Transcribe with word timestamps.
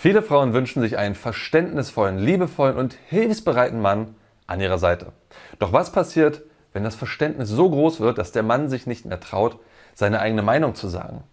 Viele 0.00 0.22
Frauen 0.22 0.52
wünschen 0.52 0.80
sich 0.80 0.96
einen 0.96 1.16
verständnisvollen, 1.16 2.18
liebevollen 2.18 2.76
und 2.76 2.96
hilfsbereiten 3.08 3.80
Mann 3.80 4.14
an 4.46 4.60
ihrer 4.60 4.78
Seite. 4.78 5.06
Doch 5.58 5.72
was 5.72 5.90
passiert, 5.90 6.42
wenn 6.72 6.84
das 6.84 6.94
Verständnis 6.94 7.48
so 7.48 7.68
groß 7.68 7.98
wird, 7.98 8.16
dass 8.16 8.30
der 8.30 8.44
Mann 8.44 8.68
sich 8.68 8.86
nicht 8.86 9.06
mehr 9.06 9.18
traut, 9.18 9.58
seine 9.94 10.20
eigene 10.20 10.42
Meinung 10.42 10.76
zu 10.76 10.86
sagen? 10.86 11.24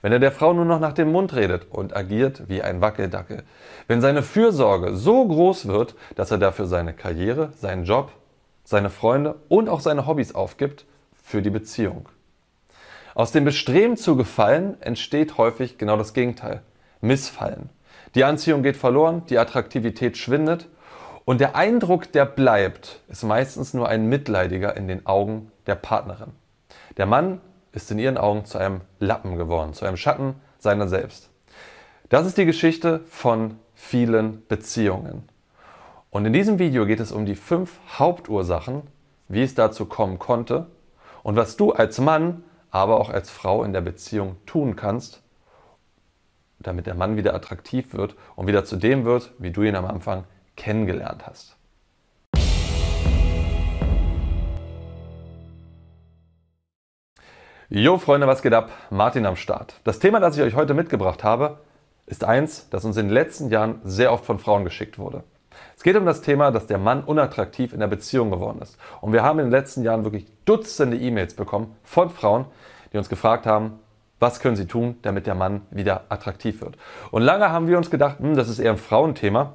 Wenn 0.00 0.10
er 0.10 0.20
der 0.20 0.32
Frau 0.32 0.54
nur 0.54 0.64
noch 0.64 0.80
nach 0.80 0.94
dem 0.94 1.12
Mund 1.12 1.34
redet 1.34 1.66
und 1.70 1.94
agiert 1.94 2.48
wie 2.48 2.62
ein 2.62 2.80
Wackeldackel? 2.80 3.42
Wenn 3.88 4.00
seine 4.00 4.22
Fürsorge 4.22 4.96
so 4.96 5.28
groß 5.28 5.68
wird, 5.68 5.94
dass 6.14 6.30
er 6.30 6.38
dafür 6.38 6.64
seine 6.64 6.94
Karriere, 6.94 7.52
seinen 7.58 7.84
Job, 7.84 8.10
seine 8.64 8.88
Freunde 8.88 9.34
und 9.50 9.68
auch 9.68 9.80
seine 9.80 10.06
Hobbys 10.06 10.34
aufgibt 10.34 10.86
für 11.22 11.42
die 11.42 11.50
Beziehung? 11.50 12.08
Aus 13.14 13.32
dem 13.32 13.44
Bestreben 13.44 13.98
zu 13.98 14.16
gefallen 14.16 14.80
entsteht 14.80 15.36
häufig 15.36 15.76
genau 15.76 15.98
das 15.98 16.14
Gegenteil. 16.14 16.62
Missfallen. 17.02 17.68
Die 18.14 18.24
Anziehung 18.24 18.62
geht 18.62 18.76
verloren, 18.76 19.22
die 19.28 19.38
Attraktivität 19.38 20.18
schwindet 20.18 20.68
und 21.24 21.40
der 21.40 21.56
Eindruck, 21.56 22.12
der 22.12 22.26
bleibt, 22.26 23.00
ist 23.08 23.22
meistens 23.22 23.74
nur 23.74 23.88
ein 23.88 24.08
mitleidiger 24.08 24.76
in 24.76 24.88
den 24.88 25.06
Augen 25.06 25.50
der 25.66 25.76
Partnerin. 25.76 26.32
Der 26.96 27.06
Mann 27.06 27.40
ist 27.72 27.90
in 27.90 27.98
ihren 27.98 28.18
Augen 28.18 28.44
zu 28.44 28.58
einem 28.58 28.82
Lappen 28.98 29.36
geworden, 29.36 29.72
zu 29.72 29.86
einem 29.86 29.96
Schatten 29.96 30.34
seiner 30.58 30.88
selbst. 30.88 31.30
Das 32.10 32.26
ist 32.26 32.36
die 32.36 32.44
Geschichte 32.44 33.00
von 33.08 33.58
vielen 33.74 34.46
Beziehungen. 34.46 35.28
Und 36.10 36.26
in 36.26 36.34
diesem 36.34 36.58
Video 36.58 36.84
geht 36.84 37.00
es 37.00 37.12
um 37.12 37.24
die 37.24 37.34
fünf 37.34 37.78
Hauptursachen, 37.98 38.82
wie 39.28 39.42
es 39.42 39.54
dazu 39.54 39.86
kommen 39.86 40.18
konnte 40.18 40.66
und 41.22 41.36
was 41.36 41.56
du 41.56 41.72
als 41.72 41.98
Mann, 41.98 42.44
aber 42.70 43.00
auch 43.00 43.08
als 43.08 43.30
Frau 43.30 43.64
in 43.64 43.72
der 43.72 43.80
Beziehung 43.80 44.36
tun 44.44 44.76
kannst, 44.76 45.22
damit 46.66 46.86
der 46.86 46.94
Mann 46.94 47.16
wieder 47.16 47.34
attraktiv 47.34 47.94
wird 47.94 48.16
und 48.36 48.46
wieder 48.46 48.64
zu 48.64 48.76
dem 48.76 49.04
wird, 49.04 49.32
wie 49.38 49.50
du 49.50 49.62
ihn 49.62 49.76
am 49.76 49.84
Anfang 49.84 50.24
kennengelernt 50.56 51.26
hast. 51.26 51.56
Jo 57.68 57.96
Freunde, 57.96 58.26
was 58.26 58.42
geht 58.42 58.52
ab? 58.52 58.70
Martin 58.90 59.24
am 59.24 59.36
Start. 59.36 59.80
Das 59.84 59.98
Thema, 59.98 60.20
das 60.20 60.36
ich 60.36 60.42
euch 60.42 60.54
heute 60.54 60.74
mitgebracht 60.74 61.24
habe, 61.24 61.58
ist 62.04 62.22
eins, 62.22 62.68
das 62.68 62.84
uns 62.84 62.98
in 62.98 63.06
den 63.06 63.14
letzten 63.14 63.48
Jahren 63.48 63.80
sehr 63.82 64.12
oft 64.12 64.26
von 64.26 64.38
Frauen 64.38 64.64
geschickt 64.64 64.98
wurde. 64.98 65.24
Es 65.74 65.82
geht 65.82 65.96
um 65.96 66.04
das 66.04 66.20
Thema, 66.20 66.50
dass 66.50 66.66
der 66.66 66.78
Mann 66.78 67.02
unattraktiv 67.02 67.72
in 67.72 67.80
der 67.80 67.86
Beziehung 67.86 68.30
geworden 68.30 68.60
ist. 68.60 68.76
Und 69.00 69.12
wir 69.12 69.22
haben 69.22 69.38
in 69.38 69.46
den 69.46 69.52
letzten 69.52 69.82
Jahren 69.82 70.04
wirklich 70.04 70.26
Dutzende 70.44 70.98
E-Mails 70.98 71.34
bekommen 71.34 71.74
von 71.82 72.10
Frauen, 72.10 72.44
die 72.92 72.98
uns 72.98 73.08
gefragt 73.08 73.46
haben, 73.46 73.78
was 74.22 74.40
können 74.40 74.56
sie 74.56 74.66
tun, 74.66 74.96
damit 75.02 75.26
der 75.26 75.34
Mann 75.34 75.62
wieder 75.70 76.04
attraktiv 76.08 76.62
wird. 76.62 76.76
Und 77.10 77.22
lange 77.22 77.50
haben 77.50 77.66
wir 77.66 77.76
uns 77.76 77.90
gedacht, 77.90 78.20
hm, 78.20 78.36
das 78.36 78.48
ist 78.48 78.60
eher 78.60 78.70
ein 78.70 78.78
Frauenthema. 78.78 79.54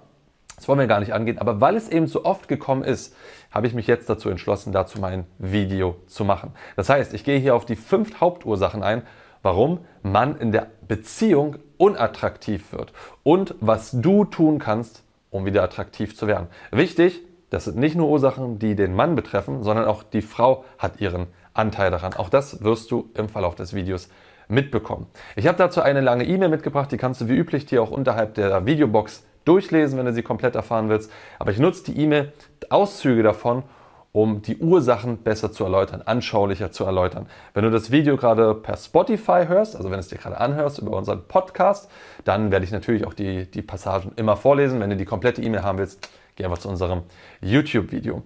Das 0.57 0.67
wollen 0.67 0.79
wir 0.79 0.87
gar 0.87 0.99
nicht 0.99 1.13
angehen. 1.13 1.37
Aber 1.37 1.61
weil 1.61 1.77
es 1.77 1.87
eben 1.87 2.07
so 2.07 2.25
oft 2.25 2.47
gekommen 2.47 2.83
ist, 2.83 3.15
habe 3.49 3.65
ich 3.65 3.73
mich 3.73 3.87
jetzt 3.87 4.09
dazu 4.09 4.29
entschlossen, 4.29 4.73
dazu 4.73 4.99
mein 4.99 5.25
Video 5.37 5.95
zu 6.07 6.25
machen. 6.25 6.51
Das 6.75 6.89
heißt, 6.89 7.13
ich 7.13 7.23
gehe 7.23 7.39
hier 7.39 7.55
auf 7.55 7.65
die 7.65 7.75
fünf 7.75 8.19
Hauptursachen 8.19 8.83
ein, 8.83 9.03
warum 9.41 9.79
man 10.03 10.37
in 10.37 10.51
der 10.51 10.67
Beziehung 10.87 11.55
unattraktiv 11.77 12.73
wird 12.73 12.91
und 13.23 13.55
was 13.61 13.91
du 13.91 14.25
tun 14.25 14.59
kannst, 14.59 15.03
um 15.29 15.45
wieder 15.45 15.63
attraktiv 15.63 16.17
zu 16.17 16.27
werden. 16.27 16.47
Wichtig, 16.71 17.21
das 17.49 17.65
sind 17.65 17.77
nicht 17.77 17.95
nur 17.95 18.09
Ursachen, 18.09 18.59
die 18.59 18.75
den 18.75 18.93
Mann 18.93 19.15
betreffen, 19.15 19.63
sondern 19.63 19.85
auch 19.85 20.03
die 20.03 20.21
Frau 20.21 20.65
hat 20.77 20.99
ihren 20.99 21.27
Anteil 21.53 21.91
daran. 21.91 22.13
Auch 22.15 22.29
das 22.29 22.63
wirst 22.63 22.91
du 22.91 23.09
im 23.13 23.29
Verlauf 23.29 23.55
des 23.55 23.73
Videos 23.73 24.09
mitbekommen. 24.47 25.07
Ich 25.35 25.47
habe 25.47 25.57
dazu 25.57 25.81
eine 25.81 26.01
lange 26.01 26.25
E-Mail 26.25 26.49
mitgebracht, 26.49 26.91
die 26.91 26.97
kannst 26.97 27.21
du 27.21 27.27
wie 27.27 27.35
üblich 27.35 27.65
dir 27.65 27.81
auch 27.81 27.91
unterhalb 27.91 28.35
der 28.35 28.65
Videobox 28.65 29.23
durchlesen, 29.45 29.97
wenn 29.97 30.05
du 30.05 30.13
sie 30.13 30.23
komplett 30.23 30.55
erfahren 30.55 30.89
willst. 30.89 31.11
Aber 31.39 31.51
ich 31.51 31.59
nutze 31.59 31.83
die 31.85 31.99
E-Mail, 32.01 32.33
Auszüge 32.69 33.23
davon, 33.23 33.63
um 34.11 34.41
die 34.41 34.57
Ursachen 34.57 35.19
besser 35.19 35.51
zu 35.51 35.63
erläutern, 35.63 36.01
anschaulicher 36.03 36.71
zu 36.71 36.85
erläutern. 36.85 37.27
Wenn 37.53 37.63
du 37.63 37.71
das 37.71 37.91
Video 37.91 38.17
gerade 38.17 38.55
per 38.55 38.75
Spotify 38.75 39.45
hörst, 39.47 39.75
also 39.75 39.91
wenn 39.91 39.99
es 39.99 40.07
dir 40.07 40.17
gerade 40.17 40.39
anhörst 40.39 40.79
über 40.79 40.97
unseren 40.97 41.27
Podcast, 41.27 41.89
dann 42.23 42.51
werde 42.51 42.65
ich 42.65 42.71
natürlich 42.71 43.05
auch 43.05 43.13
die, 43.13 43.49
die 43.49 43.61
Passagen 43.61 44.13
immer 44.15 44.35
vorlesen. 44.35 44.79
Wenn 44.79 44.89
du 44.89 44.97
die 44.97 45.05
komplette 45.05 45.41
E-Mail 45.41 45.63
haben 45.63 45.77
willst, 45.77 46.09
geh 46.35 46.45
einfach 46.45 46.57
zu 46.57 46.69
unserem 46.69 47.03
YouTube-Video. 47.41 48.23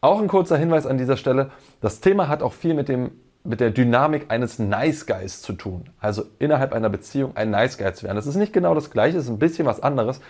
Auch 0.00 0.20
ein 0.20 0.28
kurzer 0.28 0.56
Hinweis 0.56 0.86
an 0.86 0.98
dieser 0.98 1.16
Stelle. 1.16 1.50
Das 1.80 2.00
Thema 2.00 2.28
hat 2.28 2.42
auch 2.42 2.52
viel 2.52 2.74
mit 2.74 2.88
dem 2.88 3.12
mit 3.44 3.60
der 3.60 3.70
Dynamik 3.70 4.26
eines 4.30 4.58
Nice 4.58 5.06
Guys 5.06 5.42
zu 5.42 5.54
tun. 5.54 5.90
Also 6.00 6.24
innerhalb 6.38 6.72
einer 6.72 6.88
Beziehung 6.88 7.36
ein 7.36 7.50
Nice 7.50 7.76
Guy 7.76 7.92
zu 7.92 8.04
werden. 8.04 8.16
Das 8.16 8.26
ist 8.26 8.36
nicht 8.36 8.52
genau 8.52 8.74
das 8.74 8.90
Gleiche, 8.90 9.18
ist 9.18 9.28
ein 9.28 9.38
bisschen 9.38 9.66
was 9.66 9.82
anderes. 9.82 10.20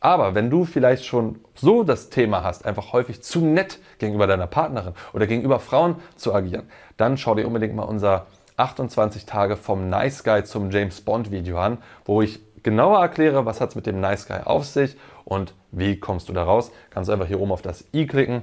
Aber 0.00 0.34
wenn 0.34 0.50
du 0.50 0.64
vielleicht 0.64 1.04
schon 1.04 1.38
so 1.54 1.84
das 1.84 2.10
Thema 2.10 2.42
hast, 2.42 2.64
einfach 2.64 2.92
häufig 2.92 3.22
zu 3.22 3.40
nett 3.40 3.78
gegenüber 3.98 4.26
deiner 4.26 4.46
Partnerin 4.46 4.94
oder 5.12 5.26
gegenüber 5.26 5.60
Frauen 5.60 5.96
zu 6.16 6.34
agieren, 6.34 6.68
dann 6.96 7.16
schau 7.18 7.34
dir 7.34 7.46
unbedingt 7.46 7.76
mal 7.76 7.84
unser 7.84 8.26
28 8.56 9.26
Tage 9.26 9.56
vom 9.56 9.88
Nice 9.88 10.24
Guy 10.24 10.44
zum 10.44 10.70
James 10.70 11.00
Bond 11.02 11.30
Video 11.30 11.58
an, 11.58 11.78
wo 12.04 12.22
ich 12.22 12.40
genauer 12.62 13.00
erkläre, 13.00 13.46
was 13.46 13.60
hat 13.60 13.70
es 13.70 13.76
mit 13.76 13.86
dem 13.86 14.00
Nice 14.00 14.26
Guy 14.26 14.40
auf 14.44 14.64
sich 14.64 14.96
und 15.24 15.54
wie 15.70 16.00
kommst 16.00 16.28
du 16.28 16.32
da 16.32 16.44
raus. 16.44 16.72
Kannst 16.90 17.08
du 17.08 17.12
einfach 17.12 17.26
hier 17.26 17.40
oben 17.40 17.52
auf 17.52 17.62
das 17.62 17.84
i 17.94 18.06
klicken 18.06 18.42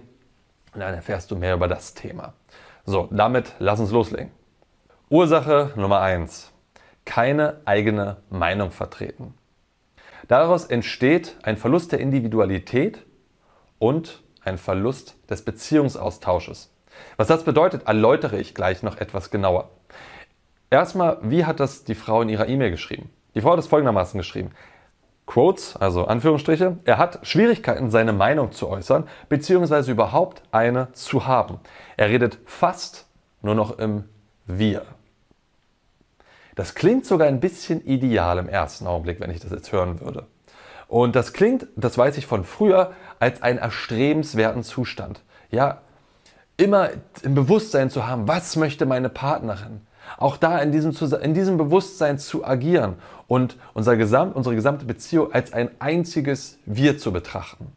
und 0.74 0.80
dann 0.80 0.94
erfährst 0.94 1.32
du 1.32 1.36
mehr 1.36 1.56
über 1.56 1.68
das 1.68 1.94
Thema. 1.94 2.34
So, 2.90 3.08
damit 3.12 3.54
lass 3.60 3.80
uns 3.80 3.92
loslegen. 3.92 4.32
Ursache 5.12 5.74
Nummer 5.76 6.02
1. 6.02 6.52
Keine 7.06 7.62
eigene 7.66 8.18
Meinung 8.32 8.72
vertreten. 8.72 9.36
Daraus 10.28 10.66
entsteht 10.66 11.38
ein 11.44 11.58
Verlust 11.58 11.92
der 11.92 12.00
Individualität 12.00 13.06
und 13.78 14.24
ein 14.44 14.58
Verlust 14.58 15.18
des 15.30 15.46
Beziehungsaustausches. 15.46 16.74
Was 17.16 17.28
das 17.28 17.44
bedeutet, 17.44 17.86
erläutere 17.86 18.40
ich 18.40 18.56
gleich 18.56 18.82
noch 18.82 18.98
etwas 18.98 19.30
genauer. 19.30 19.70
Erstmal, 20.72 21.20
wie 21.22 21.46
hat 21.46 21.60
das 21.60 21.84
die 21.84 21.94
Frau 21.94 22.24
in 22.24 22.30
ihrer 22.30 22.50
E-Mail 22.50 22.72
geschrieben? 22.72 23.12
Die 23.36 23.42
Frau 23.42 23.52
hat 23.52 23.60
es 23.60 23.68
folgendermaßen 23.68 24.18
geschrieben. 24.18 24.50
Quotes, 25.30 25.76
also 25.76 26.06
Anführungsstriche, 26.06 26.80
er 26.86 26.98
hat 26.98 27.20
Schwierigkeiten, 27.22 27.92
seine 27.92 28.14
Meinung 28.14 28.52
zu 28.52 28.68
äußern, 28.68 29.08
beziehungsweise 29.30 29.92
überhaupt 29.92 30.42
eine 30.52 30.92
zu 30.94 31.28
haben. 31.28 31.60
Er 31.98 32.10
redet 32.10 32.40
fast 32.46 33.06
nur 33.44 33.54
noch 33.54 33.78
im 33.78 34.06
Wir. 34.48 34.82
Das 36.56 36.74
klingt 36.74 37.06
sogar 37.06 37.28
ein 37.28 37.40
bisschen 37.40 37.86
ideal 37.86 38.40
im 38.40 38.50
ersten 38.50 38.88
Augenblick, 38.88 39.20
wenn 39.20 39.30
ich 39.30 39.40
das 39.40 39.52
jetzt 39.52 39.72
hören 39.72 40.02
würde. 40.02 40.26
Und 40.88 41.16
das 41.16 41.32
klingt, 41.32 41.68
das 41.76 41.96
weiß 41.96 42.18
ich 42.18 42.26
von 42.26 42.44
früher, 42.44 42.94
als 43.20 43.44
einen 43.44 43.60
erstrebenswerten 43.60 44.64
Zustand. 44.64 45.22
Ja, 45.52 45.84
immer 46.58 46.90
im 47.22 47.36
Bewusstsein 47.36 47.92
zu 47.92 48.08
haben, 48.08 48.28
was 48.28 48.56
möchte 48.56 48.88
meine 48.88 49.10
Partnerin? 49.10 49.82
Auch 50.18 50.38
da 50.38 50.60
in 50.60 50.72
diesem, 50.72 50.94
in 51.22 51.34
diesem 51.34 51.58
Bewusstsein 51.58 52.18
zu 52.20 52.46
agieren 52.46 52.96
und 53.28 53.58
unser 53.74 53.98
Gesamt, 53.98 54.36
unsere 54.36 54.56
gesamte 54.56 54.86
Beziehung 54.86 55.32
als 55.34 55.54
ein 55.54 55.70
einziges 55.80 56.60
Wir 56.66 56.98
zu 56.98 57.12
betrachten. 57.12 57.68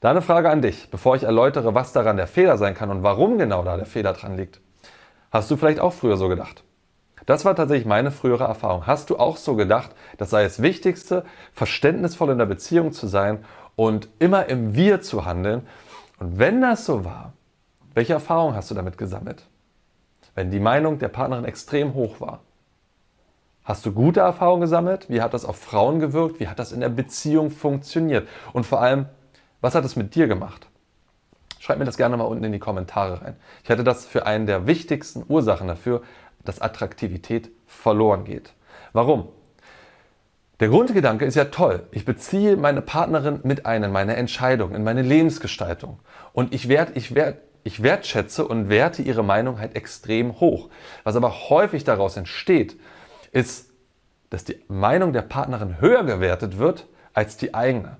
Da 0.00 0.10
eine 0.10 0.22
Frage 0.22 0.48
an 0.50 0.62
dich, 0.62 0.90
bevor 0.90 1.16
ich 1.16 1.24
erläutere, 1.24 1.74
was 1.74 1.92
daran 1.92 2.16
der 2.16 2.28
Fehler 2.28 2.56
sein 2.56 2.74
kann 2.74 2.90
und 2.90 3.02
warum 3.02 3.36
genau 3.36 3.64
da 3.64 3.76
der 3.76 3.86
Fehler 3.86 4.12
dran 4.12 4.36
liegt. 4.36 4.60
Hast 5.30 5.50
du 5.50 5.56
vielleicht 5.56 5.80
auch 5.80 5.92
früher 5.92 6.16
so 6.16 6.28
gedacht? 6.28 6.62
Das 7.26 7.44
war 7.44 7.54
tatsächlich 7.54 7.86
meine 7.86 8.10
frühere 8.10 8.44
Erfahrung. 8.44 8.86
Hast 8.86 9.10
du 9.10 9.18
auch 9.18 9.36
so 9.36 9.54
gedacht, 9.54 9.90
das 10.16 10.30
sei 10.30 10.44
das 10.44 10.62
Wichtigste, 10.62 11.24
verständnisvoll 11.52 12.30
in 12.30 12.38
der 12.38 12.46
Beziehung 12.46 12.92
zu 12.92 13.06
sein 13.06 13.44
und 13.76 14.08
immer 14.18 14.46
im 14.46 14.74
Wir 14.74 15.02
zu 15.02 15.26
handeln? 15.26 15.66
Und 16.18 16.38
wenn 16.38 16.62
das 16.62 16.86
so 16.86 17.04
war, 17.04 17.32
welche 17.92 18.14
Erfahrung 18.14 18.54
hast 18.54 18.70
du 18.70 18.74
damit 18.74 18.96
gesammelt? 18.96 19.46
Wenn 20.38 20.52
die 20.52 20.60
Meinung 20.60 21.00
der 21.00 21.08
Partnerin 21.08 21.44
extrem 21.44 21.94
hoch 21.94 22.20
war. 22.20 22.42
Hast 23.64 23.84
du 23.84 23.90
gute 23.90 24.20
Erfahrungen 24.20 24.60
gesammelt? 24.60 25.10
Wie 25.10 25.20
hat 25.20 25.34
das 25.34 25.44
auf 25.44 25.58
Frauen 25.58 25.98
gewirkt? 25.98 26.38
Wie 26.38 26.46
hat 26.46 26.60
das 26.60 26.70
in 26.70 26.78
der 26.78 26.90
Beziehung 26.90 27.50
funktioniert? 27.50 28.28
Und 28.52 28.64
vor 28.64 28.80
allem, 28.80 29.06
was 29.60 29.74
hat 29.74 29.84
es 29.84 29.96
mit 29.96 30.14
dir 30.14 30.28
gemacht? 30.28 30.68
Schreib 31.58 31.80
mir 31.80 31.86
das 31.86 31.96
gerne 31.96 32.16
mal 32.16 32.22
unten 32.22 32.44
in 32.44 32.52
die 32.52 32.60
Kommentare 32.60 33.20
rein. 33.20 33.36
Ich 33.64 33.68
halte 33.68 33.82
das 33.82 34.06
für 34.06 34.26
einen 34.26 34.46
der 34.46 34.68
wichtigsten 34.68 35.24
Ursachen 35.28 35.66
dafür, 35.66 36.02
dass 36.44 36.60
Attraktivität 36.60 37.50
verloren 37.66 38.22
geht. 38.22 38.52
Warum? 38.92 39.26
Der 40.60 40.68
Grundgedanke 40.68 41.24
ist 41.24 41.34
ja 41.34 41.46
toll. 41.46 41.82
Ich 41.90 42.04
beziehe 42.04 42.56
meine 42.56 42.80
Partnerin 42.80 43.40
mit 43.42 43.66
ein 43.66 43.82
in 43.82 43.90
meine 43.90 44.14
Entscheidung, 44.14 44.72
in 44.72 44.84
meine 44.84 45.02
Lebensgestaltung. 45.02 45.98
Und 46.32 46.54
ich 46.54 46.68
werde, 46.68 46.92
ich 46.94 47.16
werde, 47.16 47.38
ich 47.68 47.82
wertschätze 47.82 48.46
und 48.46 48.68
werte 48.68 49.02
ihre 49.02 49.22
Meinung 49.22 49.60
halt 49.60 49.76
extrem 49.76 50.40
hoch. 50.40 50.68
Was 51.04 51.16
aber 51.16 51.50
häufig 51.50 51.84
daraus 51.84 52.16
entsteht, 52.16 52.78
ist, 53.30 53.70
dass 54.30 54.44
die 54.44 54.62
Meinung 54.68 55.12
der 55.12 55.22
Partnerin 55.22 55.80
höher 55.80 56.04
gewertet 56.04 56.58
wird 56.58 56.86
als 57.14 57.36
die 57.36 57.54
eigene. 57.54 57.98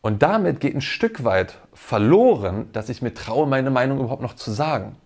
Und 0.00 0.22
damit 0.22 0.60
geht 0.60 0.74
ein 0.74 0.80
Stück 0.80 1.24
weit 1.24 1.58
verloren, 1.72 2.70
dass 2.72 2.88
ich 2.88 3.02
mir 3.02 3.14
traue, 3.14 3.46
meine 3.46 3.70
Meinung 3.70 4.00
überhaupt 4.00 4.22
noch 4.22 4.34
zu 4.34 4.50
sagen. 4.50 4.96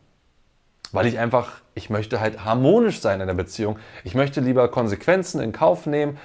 Weil 0.93 1.07
ich 1.07 1.19
einfach, 1.19 1.61
ich 1.75 1.91
möchte 1.91 2.21
halt 2.21 2.45
harmonisch 2.45 3.01
sein 3.01 3.21
in 3.21 3.27
der 3.27 3.35
Beziehung. 3.35 3.79
Ich 4.05 4.15
möchte 4.15 4.41
lieber 4.41 4.69
Konsequenzen 4.69 5.41
in 5.41 5.53
Kauf 5.53 5.85
nehmen 5.87 6.17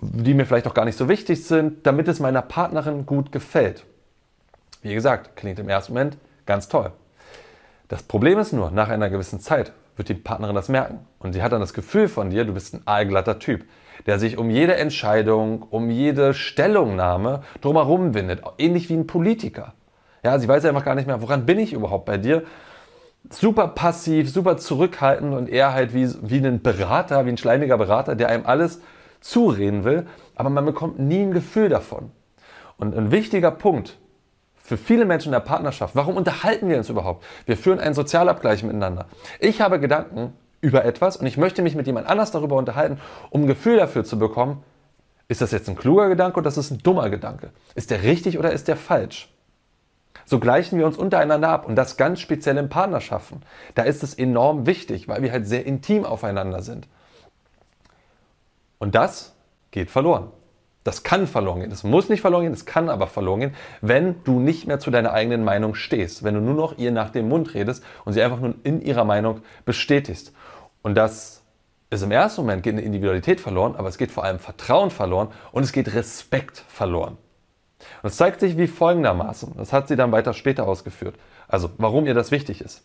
die 0.00 0.34
mir 0.34 0.46
vielleicht 0.46 0.66
auch 0.66 0.74
gar 0.74 0.84
nicht 0.84 0.96
so 0.96 1.08
wichtig 1.08 1.44
sind, 1.44 1.86
damit 1.86 2.08
es 2.08 2.20
meiner 2.20 2.42
Partnerin 2.42 3.04
gut 3.04 3.32
gefällt. 3.32 3.84
Wie 4.82 4.94
gesagt, 4.94 5.36
klingt 5.36 5.58
im 5.58 5.68
ersten 5.68 5.92
Moment 5.92 6.18
ganz 6.46 6.68
toll. 6.68 6.92
Das 7.88 8.02
Problem 8.02 8.38
ist 8.38 8.52
nur, 8.52 8.70
nach 8.70 8.88
einer 8.88 9.10
gewissen 9.10 9.40
Zeit 9.40 9.72
wird 9.96 10.08
die 10.08 10.14
Partnerin 10.14 10.54
das 10.54 10.68
merken. 10.68 11.00
Und 11.18 11.32
sie 11.32 11.42
hat 11.42 11.52
dann 11.52 11.60
das 11.60 11.74
Gefühl 11.74 12.08
von 12.08 12.30
dir, 12.30 12.44
du 12.44 12.54
bist 12.54 12.74
ein 12.74 12.82
aalglatter 12.84 13.38
Typ, 13.38 13.64
der 14.06 14.18
sich 14.18 14.38
um 14.38 14.50
jede 14.50 14.76
Entscheidung, 14.76 15.62
um 15.62 15.90
jede 15.90 16.34
Stellungnahme 16.34 17.42
drumherum 17.60 18.14
windet. 18.14 18.42
Ähnlich 18.58 18.88
wie 18.88 18.94
ein 18.94 19.06
Politiker. 19.06 19.74
Ja, 20.22 20.38
sie 20.38 20.48
weiß 20.48 20.64
einfach 20.64 20.84
gar 20.84 20.94
nicht 20.94 21.06
mehr, 21.06 21.22
woran 21.22 21.46
bin 21.46 21.58
ich 21.58 21.72
überhaupt 21.72 22.04
bei 22.04 22.18
dir? 22.18 22.44
Super 23.30 23.68
passiv, 23.68 24.30
super 24.30 24.56
zurückhaltend 24.56 25.34
und 25.34 25.48
eher 25.48 25.72
halt 25.72 25.92
wie, 25.94 26.08
wie 26.22 26.44
ein 26.46 26.62
Berater, 26.62 27.26
wie 27.26 27.30
ein 27.30 27.36
schleimiger 27.36 27.76
Berater, 27.76 28.14
der 28.14 28.28
einem 28.28 28.46
alles 28.46 28.80
zureden 29.20 29.84
will, 29.84 30.06
aber 30.36 30.50
man 30.50 30.64
bekommt 30.64 30.98
nie 30.98 31.22
ein 31.22 31.32
Gefühl 31.32 31.68
davon. 31.68 32.10
Und 32.76 32.96
ein 32.96 33.10
wichtiger 33.10 33.50
Punkt 33.50 33.98
für 34.68 34.76
viele 34.76 35.06
Menschen 35.06 35.28
in 35.28 35.32
der 35.32 35.40
Partnerschaft, 35.40 35.96
warum 35.96 36.18
unterhalten 36.18 36.68
wir 36.68 36.76
uns 36.76 36.90
überhaupt? 36.90 37.24
Wir 37.46 37.56
führen 37.56 37.80
einen 37.80 37.94
Sozialabgleich 37.94 38.62
miteinander. 38.62 39.06
Ich 39.40 39.62
habe 39.62 39.80
Gedanken 39.80 40.34
über 40.60 40.84
etwas 40.84 41.16
und 41.16 41.24
ich 41.24 41.38
möchte 41.38 41.62
mich 41.62 41.74
mit 41.74 41.86
jemand 41.86 42.06
anders 42.06 42.32
darüber 42.32 42.56
unterhalten, 42.56 43.00
um 43.30 43.42
ein 43.42 43.46
Gefühl 43.46 43.78
dafür 43.78 44.04
zu 44.04 44.18
bekommen, 44.18 44.62
ist 45.26 45.40
das 45.40 45.52
jetzt 45.52 45.70
ein 45.70 45.76
kluger 45.76 46.10
Gedanke 46.10 46.38
oder 46.38 46.48
ist 46.48 46.58
das 46.58 46.70
ein 46.70 46.82
dummer 46.82 47.08
Gedanke? 47.08 47.50
Ist 47.76 47.90
der 47.90 48.02
richtig 48.02 48.38
oder 48.38 48.52
ist 48.52 48.68
der 48.68 48.76
falsch? 48.76 49.32
So 50.26 50.38
gleichen 50.38 50.78
wir 50.78 50.84
uns 50.84 50.98
untereinander 50.98 51.48
ab 51.48 51.66
und 51.66 51.74
das 51.74 51.96
ganz 51.96 52.20
speziell 52.20 52.58
in 52.58 52.68
Partnerschaften. 52.68 53.40
Da 53.74 53.84
ist 53.84 54.02
es 54.02 54.12
enorm 54.12 54.66
wichtig, 54.66 55.08
weil 55.08 55.22
wir 55.22 55.32
halt 55.32 55.46
sehr 55.46 55.64
intim 55.64 56.04
aufeinander 56.04 56.60
sind. 56.60 56.88
Und 58.78 58.94
das 58.94 59.34
geht 59.70 59.90
verloren. 59.90 60.30
Das 60.88 61.02
kann 61.02 61.26
verloren 61.26 61.60
gehen. 61.60 61.68
Das 61.68 61.84
muss 61.84 62.08
nicht 62.08 62.22
verloren 62.22 62.44
gehen, 62.44 62.52
das 62.52 62.64
kann 62.64 62.88
aber 62.88 63.08
verloren 63.08 63.40
gehen, 63.40 63.54
wenn 63.82 64.24
du 64.24 64.40
nicht 64.40 64.66
mehr 64.66 64.80
zu 64.80 64.90
deiner 64.90 65.12
eigenen 65.12 65.44
Meinung 65.44 65.74
stehst. 65.74 66.22
Wenn 66.22 66.32
du 66.32 66.40
nur 66.40 66.54
noch 66.54 66.78
ihr 66.78 66.92
nach 66.92 67.10
dem 67.10 67.28
Mund 67.28 67.52
redest 67.52 67.84
und 68.06 68.14
sie 68.14 68.22
einfach 68.22 68.40
nur 68.40 68.54
in 68.62 68.80
ihrer 68.80 69.04
Meinung 69.04 69.42
bestätigst. 69.66 70.32
Und 70.80 70.94
das 70.94 71.42
ist 71.90 72.02
im 72.02 72.10
ersten 72.10 72.40
Moment 72.40 72.62
geht 72.62 72.72
eine 72.72 72.80
Individualität 72.80 73.38
verloren, 73.38 73.76
aber 73.76 73.90
es 73.90 73.98
geht 73.98 74.10
vor 74.10 74.24
allem 74.24 74.38
Vertrauen 74.38 74.90
verloren 74.90 75.28
und 75.52 75.62
es 75.62 75.72
geht 75.72 75.92
Respekt 75.92 76.64
verloren. 76.68 77.18
Und 78.02 78.08
es 78.08 78.16
zeigt 78.16 78.40
sich 78.40 78.56
wie 78.56 78.66
folgendermaßen. 78.66 79.58
Das 79.58 79.74
hat 79.74 79.88
sie 79.88 79.96
dann 79.96 80.10
weiter 80.10 80.32
später 80.32 80.66
ausgeführt. 80.66 81.16
Also, 81.48 81.68
warum 81.76 82.06
ihr 82.06 82.14
das 82.14 82.30
wichtig 82.30 82.62
ist. 82.62 82.82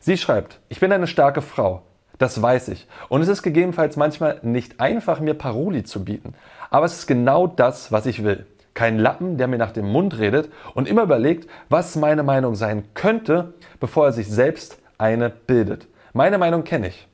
Sie 0.00 0.18
schreibt, 0.18 0.60
ich 0.68 0.80
bin 0.80 0.92
eine 0.92 1.06
starke 1.06 1.40
Frau. 1.40 1.80
Das 2.18 2.40
weiß 2.40 2.68
ich. 2.68 2.86
Und 3.08 3.22
es 3.22 3.28
ist 3.28 3.42
gegebenenfalls 3.42 3.96
manchmal 3.96 4.38
nicht 4.42 4.80
einfach, 4.80 5.20
mir 5.20 5.34
Paroli 5.34 5.82
zu 5.82 6.04
bieten. 6.04 6.34
Aber 6.70 6.86
es 6.86 6.94
ist 6.94 7.06
genau 7.06 7.46
das, 7.46 7.92
was 7.92 8.06
ich 8.06 8.22
will. 8.22 8.46
Kein 8.74 8.98
Lappen, 8.98 9.36
der 9.36 9.48
mir 9.48 9.58
nach 9.58 9.72
dem 9.72 9.90
Mund 9.90 10.18
redet 10.18 10.50
und 10.74 10.88
immer 10.88 11.02
überlegt, 11.02 11.48
was 11.68 11.96
meine 11.96 12.22
Meinung 12.22 12.54
sein 12.54 12.84
könnte, 12.94 13.54
bevor 13.80 14.06
er 14.06 14.12
sich 14.12 14.28
selbst 14.28 14.78
eine 14.98 15.30
bildet. 15.30 15.88
Meine 16.12 16.38
Meinung 16.38 16.64
kenne 16.64 16.88
ich. 16.88 17.08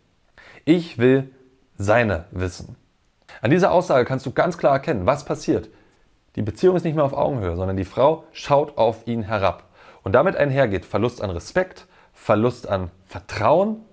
Ich 0.64 0.98
will 0.98 1.30
seine 1.76 2.24
wissen. 2.30 2.76
An 3.40 3.50
dieser 3.50 3.72
Aussage 3.72 4.04
kannst 4.04 4.26
du 4.26 4.32
ganz 4.32 4.58
klar 4.58 4.74
erkennen, 4.74 5.06
was 5.06 5.24
passiert. 5.24 5.68
Die 6.36 6.42
Beziehung 6.42 6.76
ist 6.76 6.84
nicht 6.84 6.94
mehr 6.94 7.04
auf 7.04 7.14
Augenhöhe, 7.14 7.56
sondern 7.56 7.76
die 7.76 7.84
Frau 7.84 8.24
schaut 8.32 8.76
auf 8.76 9.06
ihn 9.06 9.22
herab. 9.22 9.64
Und 10.02 10.12
damit 10.12 10.36
einhergeht 10.36 10.84
Verlust 10.84 11.22
an 11.22 11.30
Respekt, 11.30 11.86
Verlust 12.12 12.68
an 12.68 12.90
Vertrauen 13.06 13.84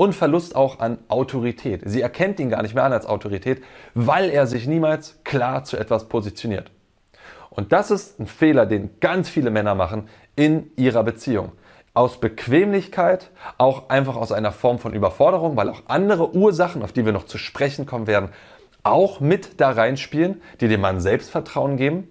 und 0.00 0.14
Verlust 0.14 0.56
auch 0.56 0.78
an 0.78 0.96
Autorität. 1.08 1.82
Sie 1.84 2.00
erkennt 2.00 2.40
ihn 2.40 2.48
gar 2.48 2.62
nicht 2.62 2.74
mehr 2.74 2.84
an 2.84 2.92
als 2.94 3.04
Autorität, 3.04 3.62
weil 3.92 4.30
er 4.30 4.46
sich 4.46 4.66
niemals 4.66 5.20
klar 5.24 5.64
zu 5.64 5.76
etwas 5.76 6.08
positioniert. 6.08 6.70
Und 7.50 7.74
das 7.74 7.90
ist 7.90 8.18
ein 8.18 8.26
Fehler, 8.26 8.64
den 8.64 8.98
ganz 9.00 9.28
viele 9.28 9.50
Männer 9.50 9.74
machen 9.74 10.08
in 10.36 10.70
ihrer 10.76 11.02
Beziehung. 11.04 11.52
Aus 11.92 12.18
Bequemlichkeit, 12.18 13.30
auch 13.58 13.90
einfach 13.90 14.16
aus 14.16 14.32
einer 14.32 14.52
Form 14.52 14.78
von 14.78 14.94
Überforderung, 14.94 15.58
weil 15.58 15.68
auch 15.68 15.82
andere 15.86 16.34
Ursachen, 16.34 16.82
auf 16.82 16.92
die 16.92 17.04
wir 17.04 17.12
noch 17.12 17.26
zu 17.26 17.36
sprechen 17.36 17.84
kommen 17.84 18.06
werden, 18.06 18.30
auch 18.82 19.20
mit 19.20 19.60
da 19.60 19.70
reinspielen, 19.70 20.40
die 20.62 20.68
dem 20.68 20.80
Mann 20.80 21.02
Selbstvertrauen 21.02 21.76
geben 21.76 22.08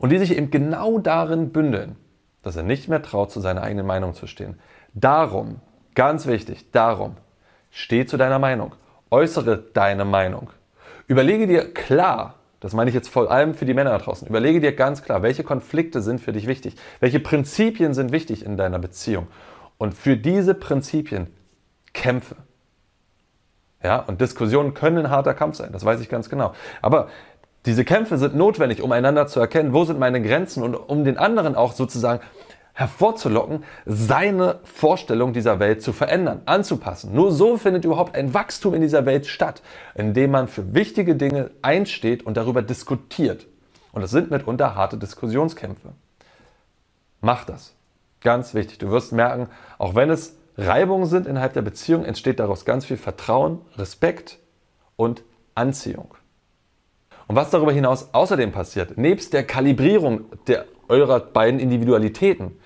und 0.00 0.10
die 0.10 0.18
sich 0.18 0.36
eben 0.36 0.50
genau 0.50 0.98
darin 0.98 1.50
bündeln, 1.50 1.94
dass 2.42 2.56
er 2.56 2.64
nicht 2.64 2.88
mehr 2.88 3.00
traut, 3.00 3.30
zu 3.30 3.38
seiner 3.38 3.62
eigenen 3.62 3.86
Meinung 3.86 4.12
zu 4.14 4.26
stehen. 4.26 4.58
Darum 4.92 5.60
Ganz 5.94 6.26
wichtig, 6.26 6.70
darum, 6.72 7.16
steh 7.70 8.06
zu 8.06 8.16
deiner 8.16 8.38
Meinung, 8.38 8.74
äußere 9.10 9.58
deine 9.72 10.04
Meinung. 10.04 10.50
Überlege 11.06 11.46
dir 11.46 11.72
klar, 11.72 12.34
das 12.60 12.72
meine 12.72 12.88
ich 12.88 12.94
jetzt 12.94 13.08
vor 13.08 13.30
allem 13.30 13.54
für 13.54 13.64
die 13.64 13.74
Männer 13.74 13.90
da 13.90 13.98
draußen, 13.98 14.26
überlege 14.26 14.60
dir 14.60 14.74
ganz 14.74 15.02
klar, 15.02 15.22
welche 15.22 15.44
Konflikte 15.44 16.02
sind 16.02 16.20
für 16.20 16.32
dich 16.32 16.46
wichtig, 16.46 16.76
welche 17.00 17.20
Prinzipien 17.20 17.94
sind 17.94 18.10
wichtig 18.10 18.44
in 18.44 18.56
deiner 18.56 18.78
Beziehung. 18.78 19.28
Und 19.76 19.94
für 19.94 20.16
diese 20.16 20.54
Prinzipien 20.54 21.28
kämpfe. 21.92 22.36
Ja, 23.82 23.98
und 23.98 24.20
Diskussionen 24.20 24.72
können 24.72 24.98
ein 24.98 25.10
harter 25.10 25.34
Kampf 25.34 25.56
sein, 25.56 25.72
das 25.72 25.84
weiß 25.84 26.00
ich 26.00 26.08
ganz 26.08 26.30
genau. 26.30 26.54
Aber 26.80 27.08
diese 27.66 27.84
Kämpfe 27.84 28.18
sind 28.18 28.34
notwendig, 28.34 28.82
um 28.82 28.92
einander 28.92 29.26
zu 29.26 29.40
erkennen, 29.40 29.72
wo 29.72 29.84
sind 29.84 29.98
meine 29.98 30.20
Grenzen 30.22 30.62
und 30.62 30.74
um 30.74 31.04
den 31.04 31.18
anderen 31.18 31.54
auch 31.54 31.72
sozusagen 31.72 32.20
hervorzulocken, 32.74 33.64
seine 33.86 34.58
Vorstellung 34.64 35.32
dieser 35.32 35.60
Welt 35.60 35.80
zu 35.80 35.92
verändern, 35.92 36.42
anzupassen. 36.44 37.14
Nur 37.14 37.32
so 37.32 37.56
findet 37.56 37.84
überhaupt 37.84 38.16
ein 38.16 38.34
Wachstum 38.34 38.74
in 38.74 38.82
dieser 38.82 39.06
Welt 39.06 39.26
statt, 39.26 39.62
indem 39.94 40.32
man 40.32 40.48
für 40.48 40.74
wichtige 40.74 41.14
Dinge 41.14 41.52
einsteht 41.62 42.26
und 42.26 42.36
darüber 42.36 42.62
diskutiert. 42.62 43.46
Und 43.92 44.02
das 44.02 44.10
sind 44.10 44.32
mitunter 44.32 44.74
harte 44.74 44.98
Diskussionskämpfe. 44.98 45.92
Mach 47.20 47.44
das. 47.44 47.74
Ganz 48.20 48.54
wichtig. 48.54 48.78
Du 48.78 48.90
wirst 48.90 49.12
merken, 49.12 49.48
auch 49.78 49.94
wenn 49.94 50.10
es 50.10 50.36
Reibungen 50.58 51.06
sind 51.06 51.26
innerhalb 51.26 51.52
der 51.52 51.62
Beziehung, 51.62 52.04
entsteht 52.04 52.40
daraus 52.40 52.64
ganz 52.64 52.84
viel 52.84 52.96
Vertrauen, 52.96 53.60
Respekt 53.76 54.38
und 54.96 55.22
Anziehung. 55.54 56.14
Und 57.28 57.36
was 57.36 57.50
darüber 57.50 57.72
hinaus 57.72 58.12
außerdem 58.12 58.50
passiert, 58.50 58.98
nebst 58.98 59.32
der 59.32 59.46
Kalibrierung 59.46 60.24
der 60.46 60.66
eurer 60.88 61.20
beiden 61.20 61.60
Individualitäten, 61.60 62.58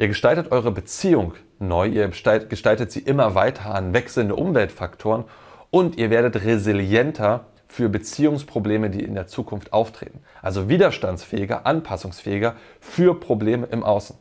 Ihr 0.00 0.08
gestaltet 0.08 0.50
eure 0.50 0.70
Beziehung 0.70 1.34
neu, 1.58 1.86
ihr 1.86 2.08
gestaltet 2.08 2.90
sie 2.90 3.00
immer 3.00 3.34
weiter 3.34 3.74
an 3.74 3.92
wechselnde 3.92 4.34
Umweltfaktoren 4.34 5.24
und 5.68 5.98
ihr 5.98 6.08
werdet 6.08 6.42
resilienter 6.42 7.44
für 7.68 7.90
Beziehungsprobleme, 7.90 8.88
die 8.88 9.04
in 9.04 9.14
der 9.14 9.26
Zukunft 9.26 9.74
auftreten. 9.74 10.22
Also 10.40 10.70
widerstandsfähiger, 10.70 11.66
anpassungsfähiger 11.66 12.56
für 12.80 13.20
Probleme 13.20 13.66
im 13.66 13.84
Außen. 13.84 14.16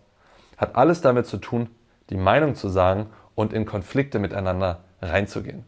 Hat 0.58 0.76
alles 0.76 1.00
damit 1.00 1.28
zu 1.28 1.38
tun, 1.38 1.70
die 2.10 2.18
Meinung 2.18 2.56
zu 2.56 2.68
sagen 2.68 3.06
und 3.34 3.54
in 3.54 3.66
Konflikte 3.66 4.20
miteinander 4.20 4.84
reinzugehen. 5.02 5.64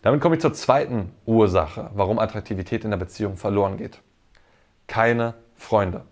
Damit 0.00 0.22
komme 0.22 0.36
ich 0.36 0.40
zur 0.40 0.54
zweiten 0.54 1.12
Ursache, 1.26 1.90
warum 1.92 2.18
Attraktivität 2.18 2.82
in 2.82 2.92
der 2.92 2.96
Beziehung 2.96 3.36
verloren 3.36 3.76
geht. 3.76 4.00
Keine 4.86 5.34
Freunde. 5.54 6.06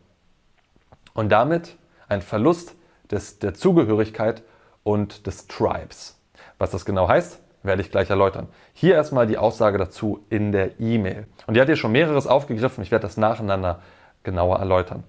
Und 1.14 1.30
damit 1.30 1.78
ein 2.08 2.20
Verlust 2.20 2.75
des, 3.10 3.38
der 3.38 3.54
Zugehörigkeit 3.54 4.42
und 4.82 5.26
des 5.26 5.46
Tribes. 5.46 6.20
Was 6.58 6.70
das 6.70 6.84
genau 6.84 7.08
heißt, 7.08 7.40
werde 7.62 7.82
ich 7.82 7.90
gleich 7.90 8.10
erläutern. 8.10 8.48
Hier 8.72 8.94
erstmal 8.94 9.26
die 9.26 9.38
Aussage 9.38 9.78
dazu 9.78 10.24
in 10.30 10.52
der 10.52 10.80
E-Mail. 10.80 11.26
Und 11.46 11.54
die 11.54 11.60
hat 11.60 11.66
hier 11.66 11.76
schon 11.76 11.92
mehreres 11.92 12.26
aufgegriffen. 12.26 12.82
Ich 12.82 12.90
werde 12.90 13.02
das 13.02 13.16
nacheinander 13.16 13.80
genauer 14.22 14.58
erläutern. 14.58 15.04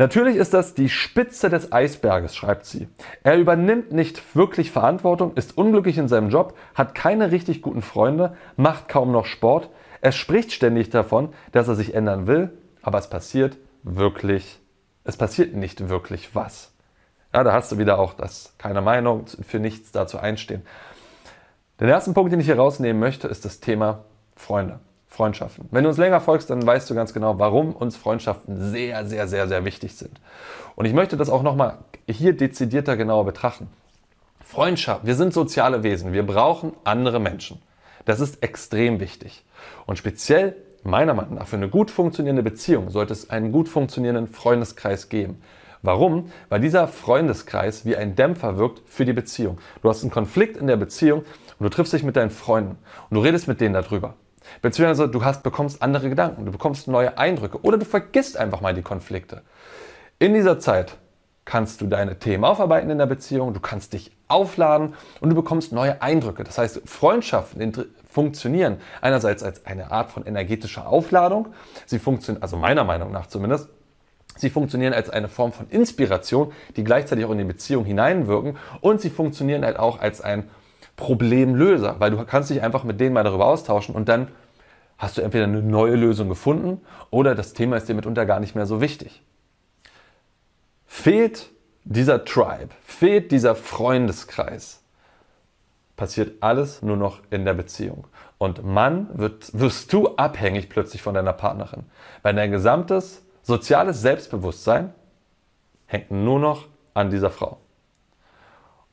Natürlich 0.00 0.36
ist 0.36 0.54
das 0.54 0.74
die 0.74 0.88
Spitze 0.88 1.50
des 1.50 1.72
Eisberges, 1.72 2.34
schreibt 2.34 2.64
sie. 2.64 2.88
Er 3.22 3.36
übernimmt 3.36 3.92
nicht 3.92 4.34
wirklich 4.34 4.70
Verantwortung, 4.70 5.34
ist 5.34 5.58
unglücklich 5.58 5.98
in 5.98 6.08
seinem 6.08 6.30
Job, 6.30 6.56
hat 6.74 6.94
keine 6.94 7.32
richtig 7.32 7.60
guten 7.60 7.82
Freunde, 7.82 8.34
macht 8.56 8.88
kaum 8.88 9.12
noch 9.12 9.26
Sport. 9.26 9.68
Er 10.00 10.12
spricht 10.12 10.52
ständig 10.52 10.88
davon, 10.88 11.34
dass 11.52 11.68
er 11.68 11.74
sich 11.74 11.92
ändern 11.94 12.26
will, 12.26 12.50
aber 12.80 12.96
es 12.96 13.10
passiert 13.10 13.58
wirklich, 13.82 14.60
es 15.04 15.18
passiert 15.18 15.54
nicht 15.54 15.90
wirklich 15.90 16.34
was. 16.34 16.72
Ja, 17.32 17.44
da 17.44 17.52
hast 17.52 17.70
du 17.70 17.78
wieder 17.78 17.98
auch 17.98 18.14
das, 18.14 18.54
keine 18.58 18.80
Meinung, 18.80 19.26
für 19.26 19.60
nichts 19.60 19.92
dazu 19.92 20.18
einstehen. 20.18 20.62
Den 21.78 21.88
ersten 21.88 22.12
Punkt, 22.12 22.32
den 22.32 22.40
ich 22.40 22.46
hier 22.46 22.56
rausnehmen 22.56 22.98
möchte, 22.98 23.28
ist 23.28 23.44
das 23.44 23.60
Thema 23.60 24.04
Freunde, 24.34 24.80
Freundschaften. 25.08 25.68
Wenn 25.70 25.84
du 25.84 25.90
uns 25.90 25.98
länger 25.98 26.20
folgst, 26.20 26.50
dann 26.50 26.66
weißt 26.66 26.90
du 26.90 26.94
ganz 26.94 27.14
genau, 27.14 27.38
warum 27.38 27.74
uns 27.74 27.96
Freundschaften 27.96 28.70
sehr, 28.70 29.06
sehr, 29.06 29.28
sehr, 29.28 29.48
sehr 29.48 29.64
wichtig 29.64 29.94
sind. 29.94 30.20
Und 30.74 30.86
ich 30.86 30.92
möchte 30.92 31.16
das 31.16 31.30
auch 31.30 31.42
nochmal 31.42 31.78
hier 32.08 32.36
dezidierter 32.36 32.96
genauer 32.96 33.24
betrachten. 33.24 33.68
Freundschaft, 34.42 35.06
wir 35.06 35.14
sind 35.14 35.32
soziale 35.32 35.84
Wesen, 35.84 36.12
wir 36.12 36.26
brauchen 36.26 36.72
andere 36.82 37.20
Menschen. 37.20 37.62
Das 38.04 38.18
ist 38.18 38.42
extrem 38.42 38.98
wichtig. 38.98 39.44
Und 39.86 39.96
speziell 39.96 40.56
meiner 40.82 41.14
Meinung 41.14 41.34
nach 41.36 41.46
für 41.46 41.56
eine 41.56 41.68
gut 41.68 41.90
funktionierende 41.90 42.42
Beziehung 42.42 42.90
sollte 42.90 43.12
es 43.12 43.30
einen 43.30 43.52
gut 43.52 43.68
funktionierenden 43.68 44.26
Freundeskreis 44.26 45.08
geben. 45.08 45.40
Warum? 45.82 46.30
Weil 46.48 46.60
dieser 46.60 46.88
Freundeskreis 46.88 47.84
wie 47.84 47.96
ein 47.96 48.14
Dämpfer 48.14 48.58
wirkt 48.58 48.82
für 48.86 49.04
die 49.04 49.12
Beziehung. 49.12 49.58
Du 49.82 49.88
hast 49.88 50.02
einen 50.02 50.10
Konflikt 50.10 50.56
in 50.56 50.66
der 50.66 50.76
Beziehung 50.76 51.20
und 51.20 51.64
du 51.64 51.68
triffst 51.68 51.92
dich 51.92 52.02
mit 52.02 52.16
deinen 52.16 52.30
Freunden 52.30 52.76
und 53.08 53.14
du 53.14 53.20
redest 53.20 53.48
mit 53.48 53.60
denen 53.60 53.74
darüber. 53.74 54.14
Beziehungsweise 54.62 55.08
du 55.08 55.24
hast, 55.24 55.42
bekommst 55.42 55.82
andere 55.82 56.08
Gedanken, 56.08 56.44
du 56.44 56.52
bekommst 56.52 56.88
neue 56.88 57.16
Eindrücke 57.18 57.62
oder 57.62 57.78
du 57.78 57.84
vergisst 57.84 58.36
einfach 58.36 58.60
mal 58.60 58.74
die 58.74 58.82
Konflikte. 58.82 59.42
In 60.18 60.34
dieser 60.34 60.58
Zeit 60.58 60.96
kannst 61.44 61.80
du 61.80 61.86
deine 61.86 62.18
Themen 62.18 62.44
aufarbeiten 62.44 62.90
in 62.90 62.98
der 62.98 63.06
Beziehung, 63.06 63.54
du 63.54 63.60
kannst 63.60 63.92
dich 63.92 64.12
aufladen 64.28 64.94
und 65.20 65.30
du 65.30 65.34
bekommst 65.34 65.72
neue 65.72 66.00
Eindrücke. 66.02 66.44
Das 66.44 66.58
heißt, 66.58 66.82
Freundschaften 66.84 67.72
funktionieren 68.08 68.78
einerseits 69.00 69.42
als 69.42 69.66
eine 69.66 69.90
Art 69.90 70.10
von 70.10 70.26
energetischer 70.26 70.86
Aufladung, 70.86 71.48
sie 71.86 71.98
funktionieren, 71.98 72.42
also 72.42 72.56
meiner 72.56 72.84
Meinung 72.84 73.12
nach 73.12 73.26
zumindest, 73.26 73.68
sie 74.40 74.50
funktionieren 74.50 74.92
als 74.92 75.10
eine 75.10 75.28
Form 75.28 75.52
von 75.52 75.68
Inspiration, 75.68 76.52
die 76.76 76.84
gleichzeitig 76.84 77.24
auch 77.24 77.30
in 77.30 77.38
die 77.38 77.44
Beziehung 77.44 77.84
hineinwirken 77.84 78.56
und 78.80 79.00
sie 79.00 79.10
funktionieren 79.10 79.64
halt 79.64 79.78
auch 79.78 80.00
als 80.00 80.20
ein 80.20 80.48
Problemlöser, 80.96 81.96
weil 81.98 82.10
du 82.10 82.24
kannst 82.24 82.50
dich 82.50 82.62
einfach 82.62 82.84
mit 82.84 83.00
denen 83.00 83.14
mal 83.14 83.24
darüber 83.24 83.46
austauschen 83.46 83.94
und 83.94 84.08
dann 84.08 84.28
hast 84.98 85.16
du 85.16 85.22
entweder 85.22 85.44
eine 85.44 85.62
neue 85.62 85.96
Lösung 85.96 86.28
gefunden 86.28 86.80
oder 87.10 87.34
das 87.34 87.54
Thema 87.54 87.76
ist 87.76 87.88
dir 87.88 87.94
mitunter 87.94 88.26
gar 88.26 88.40
nicht 88.40 88.54
mehr 88.54 88.66
so 88.66 88.80
wichtig. 88.80 89.22
Fehlt 90.86 91.50
dieser 91.84 92.24
Tribe, 92.24 92.68
fehlt 92.84 93.32
dieser 93.32 93.54
Freundeskreis, 93.54 94.82
passiert 95.96 96.42
alles 96.42 96.82
nur 96.82 96.96
noch 96.96 97.20
in 97.30 97.44
der 97.44 97.54
Beziehung. 97.54 98.06
Und 98.36 98.64
Mann, 98.64 99.08
wird, 99.14 99.58
wirst 99.58 99.92
du 99.92 100.16
abhängig 100.16 100.68
plötzlich 100.68 101.02
von 101.02 101.14
deiner 101.14 101.32
Partnerin, 101.32 101.84
weil 102.22 102.34
dein 102.34 102.50
gesamtes 102.50 103.22
soziales 103.50 104.00
Selbstbewusstsein 104.00 104.94
hängt 105.86 106.10
nur 106.10 106.38
noch 106.38 106.66
an 106.94 107.10
dieser 107.10 107.30
Frau. 107.30 107.58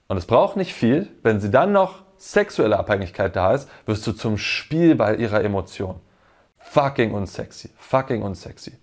Und 0.07 0.17
es 0.17 0.25
braucht 0.25 0.57
nicht 0.57 0.73
viel, 0.73 1.07
wenn 1.21 1.39
sie 1.39 1.51
dann 1.51 1.71
noch 1.71 2.03
sexuelle 2.17 2.77
Abhängigkeit 2.77 3.35
da 3.35 3.53
ist, 3.53 3.69
wirst 3.85 4.05
du 4.07 4.13
zum 4.13 4.37
Spielball 4.37 5.19
ihrer 5.19 5.43
Emotionen. 5.43 6.01
Fucking 6.57 7.13
unsexy, 7.13 7.69
fucking 7.77 8.23
unsexy. 8.23 8.73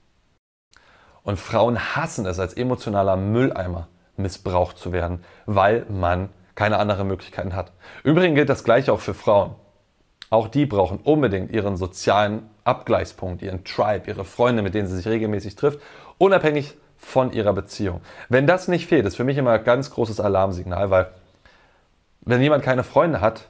Und 1.24 1.40
Frauen 1.40 1.96
hassen 1.96 2.24
es, 2.26 2.38
als 2.38 2.54
emotionaler 2.54 3.16
Mülleimer 3.16 3.88
missbraucht 4.16 4.78
zu 4.78 4.92
werden, 4.92 5.24
weil 5.46 5.86
man 5.88 6.28
keine 6.54 6.78
anderen 6.78 7.08
Möglichkeiten 7.08 7.56
hat. 7.56 7.72
Übrigens 8.04 8.36
gilt 8.36 8.48
das 8.48 8.62
gleiche 8.62 8.92
auch 8.92 9.00
für 9.00 9.14
Frauen. 9.14 9.56
Auch 10.34 10.48
die 10.48 10.66
brauchen 10.66 10.98
unbedingt 11.04 11.52
ihren 11.52 11.76
sozialen 11.76 12.50
Abgleichspunkt, 12.64 13.40
ihren 13.40 13.62
Tribe, 13.62 14.08
ihre 14.08 14.24
Freunde, 14.24 14.62
mit 14.62 14.74
denen 14.74 14.88
sie 14.88 14.96
sich 14.96 15.06
regelmäßig 15.06 15.54
trifft, 15.54 15.78
unabhängig 16.18 16.74
von 16.96 17.32
ihrer 17.32 17.52
Beziehung. 17.52 18.00
Wenn 18.28 18.48
das 18.48 18.66
nicht 18.66 18.88
fehlt, 18.88 19.06
ist 19.06 19.14
für 19.14 19.22
mich 19.22 19.38
immer 19.38 19.52
ein 19.52 19.62
ganz 19.62 19.92
großes 19.92 20.18
Alarmsignal, 20.18 20.90
weil 20.90 21.06
wenn 22.22 22.42
jemand 22.42 22.64
keine 22.64 22.82
Freunde 22.82 23.20
hat, 23.20 23.46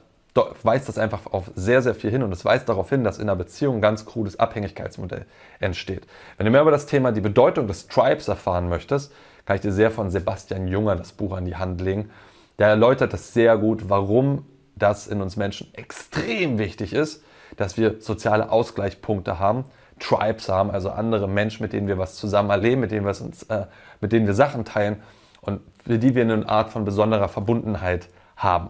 weist 0.61 0.87
das 0.87 0.99
einfach 0.99 1.25
auf 1.25 1.49
sehr, 1.55 1.81
sehr 1.81 1.95
viel 1.95 2.11
hin 2.11 2.21
und 2.21 2.31
es 2.31 2.45
weist 2.45 2.69
darauf 2.69 2.87
hin, 2.89 3.03
dass 3.03 3.17
in 3.17 3.23
einer 3.23 3.35
Beziehung 3.35 3.77
ein 3.77 3.81
ganz 3.81 4.05
cooles 4.05 4.37
Abhängigkeitsmodell 4.37 5.25
entsteht. 5.59 6.05
Wenn 6.37 6.45
du 6.45 6.51
mehr 6.51 6.61
über 6.61 6.69
das 6.69 6.85
Thema 6.85 7.11
die 7.11 7.19
Bedeutung 7.19 7.65
des 7.65 7.87
Tribes 7.87 8.27
erfahren 8.27 8.69
möchtest, 8.69 9.11
kann 9.47 9.55
ich 9.55 9.63
dir 9.63 9.71
sehr 9.71 9.89
von 9.89 10.11
Sebastian 10.11 10.67
Junger 10.67 10.95
das 10.95 11.13
Buch 11.13 11.35
an 11.35 11.45
die 11.45 11.55
Hand 11.55 11.81
legen. 11.81 12.11
Der 12.59 12.67
erläutert 12.67 13.11
das 13.11 13.33
sehr 13.33 13.57
gut, 13.57 13.89
warum 13.89 14.45
das 14.75 15.07
in 15.07 15.21
uns 15.21 15.35
Menschen 15.35 15.73
extrem 15.73 16.57
wichtig 16.57 16.93
ist, 16.93 17.23
dass 17.57 17.77
wir 17.77 18.01
soziale 18.01 18.51
Ausgleichspunkte 18.51 19.39
haben, 19.39 19.65
Tribes 19.99 20.49
haben, 20.49 20.71
also 20.71 20.89
andere 20.89 21.27
Menschen, 21.27 21.63
mit 21.63 21.73
denen 21.73 21.87
wir 21.87 21.97
was 21.97 22.15
zusammen 22.15 22.49
erleben, 22.49 22.81
mit 22.81 22.91
denen 22.91 23.05
wir, 23.05 23.21
uns, 23.21 23.43
äh, 23.43 23.65
mit 24.01 24.11
denen 24.11 24.27
wir 24.27 24.33
Sachen 24.33 24.65
teilen 24.65 25.01
und 25.41 25.61
für 25.85 25.97
die 25.97 26.15
wir 26.15 26.23
eine 26.23 26.47
Art 26.49 26.69
von 26.69 26.83
besonderer 26.83 27.29
Verbundenheit 27.29 28.09
haben. 28.35 28.69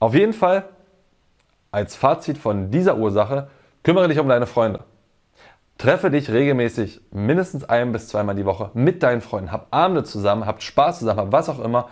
Auf 0.00 0.14
jeden 0.14 0.32
Fall 0.32 0.64
als 1.70 1.94
Fazit 1.94 2.38
von 2.38 2.70
dieser 2.70 2.96
Ursache, 2.96 3.48
kümmere 3.82 4.08
dich 4.08 4.18
um 4.18 4.28
deine 4.28 4.46
Freunde. 4.46 4.84
Treffe 5.78 6.10
dich 6.10 6.30
regelmäßig 6.30 7.00
mindestens 7.10 7.64
ein 7.64 7.92
bis 7.92 8.08
zweimal 8.08 8.34
die 8.34 8.44
Woche 8.44 8.70
mit 8.74 9.02
deinen 9.02 9.20
Freunden. 9.20 9.52
Hab 9.52 9.68
Abende 9.70 10.04
zusammen, 10.04 10.46
habt 10.46 10.62
Spaß 10.62 10.98
zusammen, 10.98 11.20
hab 11.20 11.32
was 11.32 11.48
auch 11.48 11.60
immer. 11.60 11.88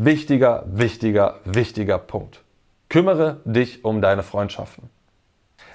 Wichtiger, 0.00 0.62
wichtiger, 0.68 1.40
wichtiger 1.44 1.98
Punkt. 1.98 2.44
Kümmere 2.88 3.40
dich 3.44 3.84
um 3.84 4.00
deine 4.00 4.22
Freundschaften. 4.22 4.90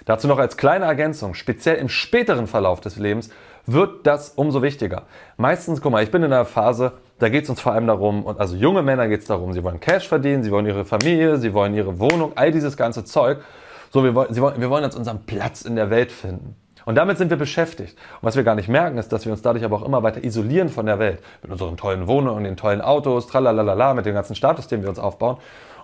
Dazu 0.05 0.29
noch 0.29 0.39
als 0.39 0.55
kleine 0.55 0.85
Ergänzung, 0.85 1.33
speziell 1.33 1.75
im 1.75 1.89
späteren 1.89 2.47
Verlauf 2.47 2.79
des 2.79 2.95
Lebens 2.95 3.31
wird 3.65 4.07
das 4.07 4.29
umso 4.29 4.61
wichtiger. 4.61 5.07
Meistens, 5.35 5.81
guck 5.81 5.91
mal, 5.91 6.03
ich 6.03 6.09
bin 6.09 6.23
in 6.23 6.31
einer 6.31 6.45
Phase, 6.45 6.93
da 7.19 7.27
geht 7.27 7.43
es 7.43 7.49
uns 7.49 7.59
vor 7.59 7.73
allem 7.73 7.85
darum, 7.85 8.23
und 8.23 8.39
also 8.39 8.55
junge 8.55 8.81
Männer 8.81 9.09
geht 9.09 9.19
es 9.19 9.25
darum, 9.25 9.51
sie 9.51 9.61
wollen 9.61 9.81
Cash 9.81 10.07
verdienen, 10.07 10.41
sie 10.41 10.51
wollen 10.51 10.67
ihre 10.67 10.85
Familie, 10.85 11.37
sie 11.37 11.53
wollen 11.53 11.73
ihre 11.73 11.99
Wohnung, 11.99 12.31
all 12.35 12.53
dieses 12.53 12.77
ganze 12.77 13.03
Zeug. 13.03 13.43
So, 13.91 14.05
wir 14.05 14.15
wollen, 14.15 14.33
wollen, 14.37 14.61
wir 14.61 14.69
wollen 14.69 14.85
jetzt 14.85 14.95
unseren 14.95 15.25
Platz 15.25 15.63
in 15.63 15.75
der 15.75 15.89
Welt 15.89 16.13
finden. 16.13 16.55
Und 16.85 16.95
damit 16.95 17.17
sind 17.17 17.29
wir 17.29 17.37
beschäftigt. 17.37 17.97
Und 18.21 18.23
was 18.23 18.35
wir 18.35 18.43
gar 18.43 18.55
nicht 18.55 18.69
merken, 18.69 18.97
ist, 18.97 19.11
dass 19.11 19.25
wir 19.25 19.31
uns 19.31 19.41
dadurch 19.41 19.63
aber 19.63 19.77
auch 19.77 19.85
immer 19.85 20.03
weiter 20.03 20.23
isolieren 20.23 20.69
von 20.69 20.85
der 20.85 20.99
Welt. 20.99 21.19
Mit 21.41 21.51
unseren 21.51 21.77
tollen 21.77 22.07
Wohnungen, 22.07 22.43
den 22.43 22.57
tollen 22.57 22.81
Autos, 22.81 23.27
tralalala, 23.27 23.93
mit 23.93 24.05
dem 24.05 24.13
ganzen 24.13 24.35
Status, 24.35 24.67
den 24.67 24.81
wir 24.81 24.89
uns 24.89 24.99
aufbauen. 24.99 25.37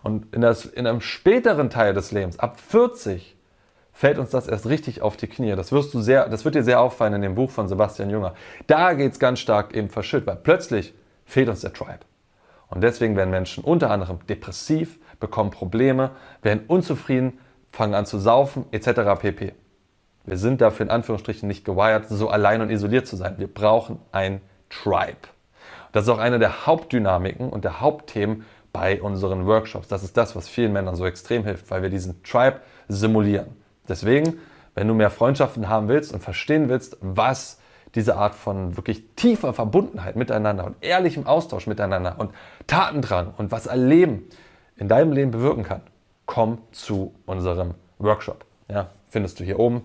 Und 0.04 0.34
in, 0.34 0.42
das, 0.42 0.66
in 0.66 0.88
einem 0.88 1.02
späteren 1.02 1.70
Teil 1.70 1.94
des 1.94 2.12
Lebens, 2.12 2.40
ab 2.40 2.60
40, 2.60 3.36
fällt 4.00 4.18
uns 4.18 4.30
das 4.30 4.48
erst 4.48 4.68
richtig 4.68 5.02
auf 5.02 5.18
die 5.18 5.28
Knie. 5.28 5.56
Das, 5.56 5.72
wirst 5.72 5.94
du 5.94 6.00
sehr, 6.00 6.30
das 6.30 6.46
wird 6.46 6.56
dir 6.56 6.64
sehr 6.64 6.80
auffallen 6.80 7.14
in 7.16 7.22
dem 7.22 7.36
Buch 7.36 7.52
von 7.52 7.68
Sebastian 7.68 8.10
Jünger. 8.10 8.34
Da 8.66 8.94
geht 8.94 9.12
es 9.12 9.20
ganz 9.20 9.40
stark 9.40 9.76
eben 9.76 9.90
verschütt, 9.90 10.26
weil 10.26 10.38
plötzlich 10.38 10.94
fehlt 11.26 11.50
uns 11.50 11.62
der 11.62 11.74
Tribe. 11.74 12.00
Und 12.70 12.82
deswegen 12.82 13.18
werden 13.18 13.30
Menschen 13.30 13.64
unter 13.64 13.92
anderem 13.92 14.20
depressiv, 14.28 15.00
bekommen 15.20 15.52
Probleme, 15.52 16.12
werden 16.42 16.64
unzufrieden, 16.68 17.40
fangen 17.72 17.94
an 17.94 18.06
zu 18.06 18.20
saufen, 18.20 18.66
etc. 18.72 19.20
pp. 19.20 19.54
Wir 20.30 20.38
sind 20.38 20.62
dafür 20.62 20.86
in 20.86 20.92
Anführungsstrichen 20.92 21.48
nicht 21.48 21.66
gewired, 21.66 22.08
so 22.08 22.30
allein 22.30 22.62
und 22.62 22.70
isoliert 22.70 23.08
zu 23.08 23.16
sein. 23.16 23.36
Wir 23.38 23.48
brauchen 23.48 23.98
ein 24.12 24.42
Tribe. 24.70 25.18
Das 25.92 26.04
ist 26.04 26.10
auch 26.10 26.20
eine 26.20 26.38
der 26.38 26.68
Hauptdynamiken 26.68 27.50
und 27.50 27.64
der 27.64 27.82
Hauptthemen 27.82 28.46
bei 28.72 29.02
unseren 29.02 29.48
Workshops. 29.48 29.88
Das 29.88 30.04
ist 30.04 30.18
das, 30.18 30.36
was 30.36 30.48
vielen 30.48 30.72
Männern 30.72 30.96
so 30.96 31.08
extrem 31.08 31.46
hilft, 31.46 31.72
weil 31.72 31.82
wir 31.82 31.90
diesen 31.90 32.22
Tribe 32.22 32.60
simulieren. 32.88 33.48
Deswegen, 33.88 34.38
wenn 34.76 34.88
du 34.88 34.94
mehr 34.94 35.10
Freundschaften 35.10 35.68
haben 35.68 35.88
willst 35.88 36.14
und 36.14 36.22
verstehen 36.22 36.70
willst, 36.70 36.98
was 37.02 37.60
diese 37.96 38.16
Art 38.16 38.36
von 38.36 38.78
wirklich 38.78 39.04
tiefer 39.16 39.52
Verbundenheit 39.54 40.16
miteinander 40.16 40.64
und 40.64 40.76
ehrlichem 40.82 41.26
Austausch 41.26 41.66
miteinander 41.66 42.18
und 42.20 42.32
Tatendrang 42.68 43.34
und 43.36 43.52
was 43.52 43.66
Erleben 43.66 44.28
in 44.76 44.88
deinem 44.88 45.12
Leben 45.12 45.32
bewirken 45.32 45.64
kann, 45.64 45.82
komm 46.28 46.60
zu 46.72 47.16
unserem 47.26 47.74
Workshop. 47.98 48.46
Ja, 48.70 48.92
findest 49.08 49.40
du 49.40 49.44
hier 49.44 49.58
oben, 49.58 49.84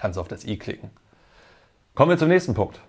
kannst 0.00 0.18
auf 0.18 0.28
das 0.28 0.44
i 0.46 0.56
klicken. 0.56 0.90
Kommen 1.94 2.10
wir 2.10 2.16
zum 2.16 2.28
nächsten 2.28 2.54
Punkt. 2.54 2.80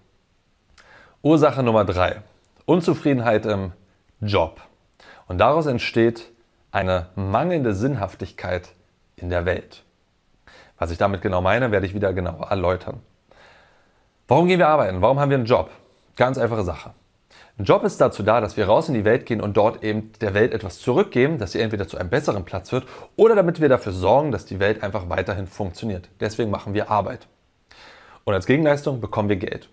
Ursache 1.21 1.61
Nummer 1.61 1.83
drei: 1.83 2.21
Unzufriedenheit 2.65 3.45
im 3.45 3.73
Job. 4.21 4.61
Und 5.27 5.37
daraus 5.37 5.65
entsteht 5.65 6.31
eine 6.71 7.07
mangelnde 7.15 7.73
Sinnhaftigkeit 7.73 8.69
in 9.17 9.29
der 9.29 9.45
Welt. 9.45 9.83
Was 10.77 10.89
ich 10.91 10.97
damit 10.97 11.21
genau 11.21 11.41
meine, 11.41 11.71
werde 11.71 11.85
ich 11.85 11.93
wieder 11.93 12.13
genauer 12.13 12.47
erläutern. 12.49 13.01
Warum 14.29 14.47
gehen 14.47 14.59
wir 14.59 14.69
arbeiten? 14.69 15.01
Warum 15.01 15.19
haben 15.19 15.29
wir 15.29 15.37
einen 15.37 15.45
Job? 15.45 15.69
Ganz 16.15 16.37
einfache 16.37 16.63
Sache. 16.63 16.93
Ein 17.57 17.65
Job 17.65 17.83
ist 17.83 17.99
dazu 17.99 18.23
da, 18.23 18.41
dass 18.41 18.57
wir 18.57 18.65
raus 18.65 18.87
in 18.87 18.93
die 18.93 19.05
Welt 19.05 19.25
gehen 19.25 19.41
und 19.41 19.57
dort 19.57 19.83
eben 19.83 20.11
der 20.21 20.33
Welt 20.33 20.53
etwas 20.53 20.79
zurückgeben, 20.79 21.37
dass 21.37 21.51
sie 21.51 21.59
entweder 21.59 21.87
zu 21.87 21.97
einem 21.97 22.09
besseren 22.09 22.45
Platz 22.45 22.71
wird 22.71 22.85
oder 23.15 23.35
damit 23.35 23.61
wir 23.61 23.69
dafür 23.69 23.91
sorgen, 23.91 24.31
dass 24.31 24.45
die 24.45 24.59
Welt 24.59 24.83
einfach 24.83 25.09
weiterhin 25.09 25.47
funktioniert. 25.47 26.09
Deswegen 26.19 26.49
machen 26.49 26.73
wir 26.73 26.89
Arbeit. 26.89 27.27
Und 28.23 28.33
als 28.33 28.45
Gegenleistung 28.45 29.01
bekommen 29.01 29.29
wir 29.29 29.35
Geld. 29.35 29.69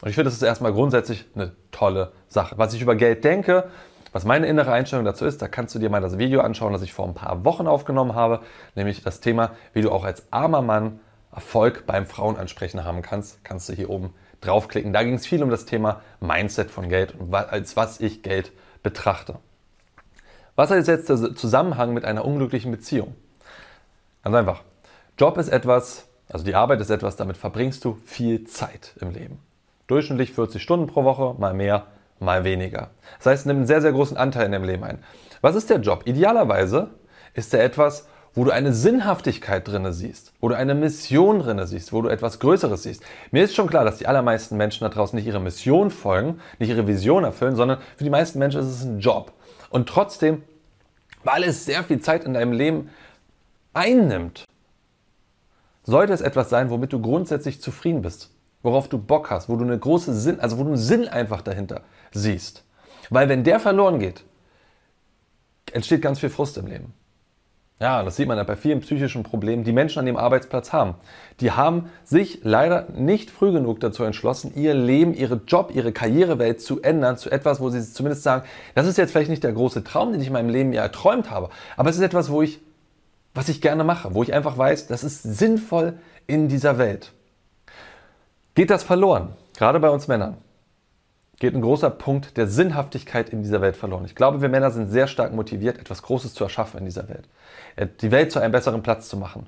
Und 0.00 0.08
ich 0.08 0.14
finde, 0.14 0.26
das 0.26 0.34
ist 0.34 0.42
erstmal 0.42 0.72
grundsätzlich 0.72 1.26
eine 1.34 1.52
tolle 1.70 2.12
Sache. 2.28 2.56
Was 2.56 2.72
ich 2.72 2.80
über 2.80 2.94
Geld 2.94 3.24
denke, 3.24 3.68
was 4.12 4.24
meine 4.24 4.46
innere 4.46 4.72
Einstellung 4.72 5.04
dazu 5.04 5.26
ist, 5.26 5.42
da 5.42 5.48
kannst 5.48 5.74
du 5.74 5.78
dir 5.78 5.90
mal 5.90 6.00
das 6.00 6.18
Video 6.18 6.40
anschauen, 6.40 6.72
das 6.72 6.82
ich 6.82 6.92
vor 6.92 7.06
ein 7.06 7.14
paar 7.14 7.44
Wochen 7.44 7.66
aufgenommen 7.66 8.14
habe, 8.14 8.40
nämlich 8.74 9.02
das 9.02 9.20
Thema, 9.20 9.50
wie 9.74 9.82
du 9.82 9.90
auch 9.90 10.04
als 10.04 10.32
armer 10.32 10.62
Mann 10.62 11.00
Erfolg 11.30 11.84
beim 11.86 12.06
Frauenansprechen 12.06 12.84
haben 12.84 13.02
kannst. 13.02 13.44
Kannst 13.44 13.68
du 13.68 13.74
hier 13.74 13.90
oben 13.90 14.14
draufklicken. 14.40 14.92
Da 14.92 15.02
ging 15.02 15.14
es 15.14 15.26
viel 15.26 15.42
um 15.42 15.50
das 15.50 15.64
Thema 15.64 16.02
Mindset 16.20 16.70
von 16.70 16.88
Geld 16.88 17.14
und 17.18 17.34
als 17.34 17.76
was 17.76 18.00
ich 18.00 18.22
Geld 18.22 18.52
betrachte. 18.82 19.36
Was 20.56 20.70
ist 20.70 20.88
jetzt 20.88 21.08
der 21.08 21.34
Zusammenhang 21.34 21.94
mit 21.94 22.04
einer 22.04 22.24
unglücklichen 22.24 22.72
Beziehung? 22.72 23.14
Ganz 24.24 24.34
einfach. 24.34 24.62
Job 25.16 25.38
ist 25.38 25.48
etwas, 25.48 26.08
also 26.28 26.44
die 26.44 26.54
Arbeit 26.54 26.80
ist 26.80 26.90
etwas, 26.90 27.16
damit 27.16 27.36
verbringst 27.36 27.84
du 27.84 27.98
viel 28.04 28.44
Zeit 28.44 28.94
im 29.00 29.10
Leben. 29.10 29.38
Durchschnittlich 29.86 30.32
40 30.32 30.62
Stunden 30.62 30.86
pro 30.86 31.04
Woche, 31.04 31.34
mal 31.38 31.54
mehr, 31.54 31.86
mal 32.20 32.44
weniger. 32.44 32.90
Das 33.18 33.26
heißt, 33.26 33.46
nimmt 33.46 33.58
einen 33.58 33.66
sehr, 33.66 33.80
sehr 33.80 33.92
großen 33.92 34.16
Anteil 34.16 34.46
in 34.46 34.52
dem 34.52 34.64
Leben 34.64 34.84
ein. 34.84 34.98
Was 35.40 35.54
ist 35.54 35.70
der 35.70 35.78
Job? 35.78 36.02
Idealerweise 36.06 36.90
ist 37.34 37.54
er 37.54 37.62
etwas, 37.62 38.08
wo 38.34 38.44
du 38.44 38.50
eine 38.50 38.72
Sinnhaftigkeit 38.72 39.66
drinne 39.66 39.92
siehst, 39.92 40.32
wo 40.40 40.48
du 40.48 40.56
eine 40.56 40.74
Mission 40.74 41.40
drinne 41.40 41.66
siehst, 41.66 41.92
wo 41.92 42.02
du 42.02 42.08
etwas 42.08 42.38
Größeres 42.38 42.82
siehst. 42.82 43.02
Mir 43.30 43.44
ist 43.44 43.54
schon 43.54 43.68
klar, 43.68 43.84
dass 43.84 43.98
die 43.98 44.06
allermeisten 44.06 44.56
Menschen 44.56 44.84
da 44.84 44.90
draußen 44.90 45.16
nicht 45.16 45.26
ihre 45.26 45.40
Mission 45.40 45.90
folgen, 45.90 46.40
nicht 46.58 46.68
ihre 46.68 46.86
Vision 46.86 47.24
erfüllen, 47.24 47.56
sondern 47.56 47.78
für 47.96 48.04
die 48.04 48.10
meisten 48.10 48.38
Menschen 48.38 48.60
ist 48.60 48.68
es 48.68 48.84
ein 48.84 49.00
Job. 49.00 49.32
Und 49.70 49.88
trotzdem, 49.88 50.42
weil 51.24 51.42
es 51.42 51.64
sehr 51.64 51.82
viel 51.82 52.00
Zeit 52.00 52.24
in 52.24 52.34
deinem 52.34 52.52
Leben 52.52 52.90
einnimmt, 53.74 54.44
sollte 55.84 56.12
es 56.12 56.20
etwas 56.20 56.50
sein, 56.50 56.70
womit 56.70 56.92
du 56.92 57.00
grundsätzlich 57.00 57.62
zufrieden 57.62 58.02
bist, 58.02 58.30
worauf 58.62 58.88
du 58.88 58.98
Bock 58.98 59.30
hast, 59.30 59.48
wo 59.48 59.56
du 59.56 59.64
eine 59.64 59.78
große 59.78 60.14
Sinn, 60.14 60.38
also 60.38 60.58
wo 60.58 60.62
du 60.62 60.68
einen 60.68 60.76
Sinn 60.76 61.08
einfach 61.08 61.40
dahinter 61.40 61.82
siehst. 62.12 62.64
Weil 63.10 63.28
wenn 63.28 63.42
der 63.42 63.58
verloren 63.58 63.98
geht, 63.98 64.24
entsteht 65.72 66.02
ganz 66.02 66.20
viel 66.20 66.30
Frust 66.30 66.58
im 66.58 66.66
Leben. 66.66 66.92
Ja, 67.80 68.02
das 68.02 68.16
sieht 68.16 68.26
man 68.26 68.36
ja 68.36 68.42
bei 68.42 68.56
vielen 68.56 68.80
psychischen 68.80 69.22
Problemen, 69.22 69.62
die 69.62 69.72
Menschen 69.72 70.00
an 70.00 70.06
dem 70.06 70.16
Arbeitsplatz 70.16 70.72
haben. 70.72 70.94
Die 71.40 71.52
haben 71.52 71.90
sich 72.02 72.40
leider 72.42 72.88
nicht 72.96 73.30
früh 73.30 73.52
genug 73.52 73.78
dazu 73.78 74.02
entschlossen, 74.02 74.52
ihr 74.56 74.74
Leben, 74.74 75.14
ihre 75.14 75.40
Job, 75.46 75.70
ihre 75.72 75.92
Karrierewelt 75.92 76.60
zu 76.60 76.82
ändern 76.82 77.16
zu 77.18 77.30
etwas, 77.30 77.60
wo 77.60 77.70
sie 77.70 77.80
zumindest 77.80 78.24
sagen, 78.24 78.44
das 78.74 78.88
ist 78.88 78.98
jetzt 78.98 79.12
vielleicht 79.12 79.30
nicht 79.30 79.44
der 79.44 79.52
große 79.52 79.84
Traum, 79.84 80.10
den 80.10 80.20
ich 80.20 80.26
in 80.26 80.32
meinem 80.32 80.50
Leben 80.50 80.72
ja 80.72 80.82
erträumt 80.82 81.30
habe, 81.30 81.50
aber 81.76 81.88
es 81.88 81.96
ist 81.96 82.02
etwas, 82.02 82.30
wo 82.30 82.42
ich, 82.42 82.58
was 83.32 83.48
ich 83.48 83.60
gerne 83.60 83.84
mache, 83.84 84.12
wo 84.12 84.24
ich 84.24 84.34
einfach 84.34 84.58
weiß, 84.58 84.88
das 84.88 85.04
ist 85.04 85.22
sinnvoll 85.22 85.94
in 86.26 86.48
dieser 86.48 86.78
Welt. 86.78 87.12
Geht 88.56 88.70
das 88.70 88.82
verloren, 88.82 89.34
gerade 89.56 89.78
bei 89.78 89.90
uns 89.90 90.08
Männern? 90.08 90.38
Geht 91.38 91.54
ein 91.54 91.62
großer 91.62 91.90
Punkt 91.90 92.36
der 92.36 92.48
Sinnhaftigkeit 92.48 93.30
in 93.30 93.42
dieser 93.42 93.60
Welt 93.60 93.76
verloren. 93.76 94.04
Ich 94.04 94.14
glaube, 94.14 94.40
wir 94.40 94.48
Männer 94.48 94.70
sind 94.70 94.90
sehr 94.90 95.06
stark 95.06 95.32
motiviert, 95.32 95.78
etwas 95.78 96.02
Großes 96.02 96.34
zu 96.34 96.44
erschaffen 96.44 96.78
in 96.78 96.84
dieser 96.84 97.08
Welt. 97.08 97.28
Äh, 97.76 97.86
die 98.00 98.10
Welt 98.10 98.32
zu 98.32 98.40
einem 98.40 98.52
besseren 98.52 98.82
Platz 98.82 99.08
zu 99.08 99.16
machen. 99.16 99.46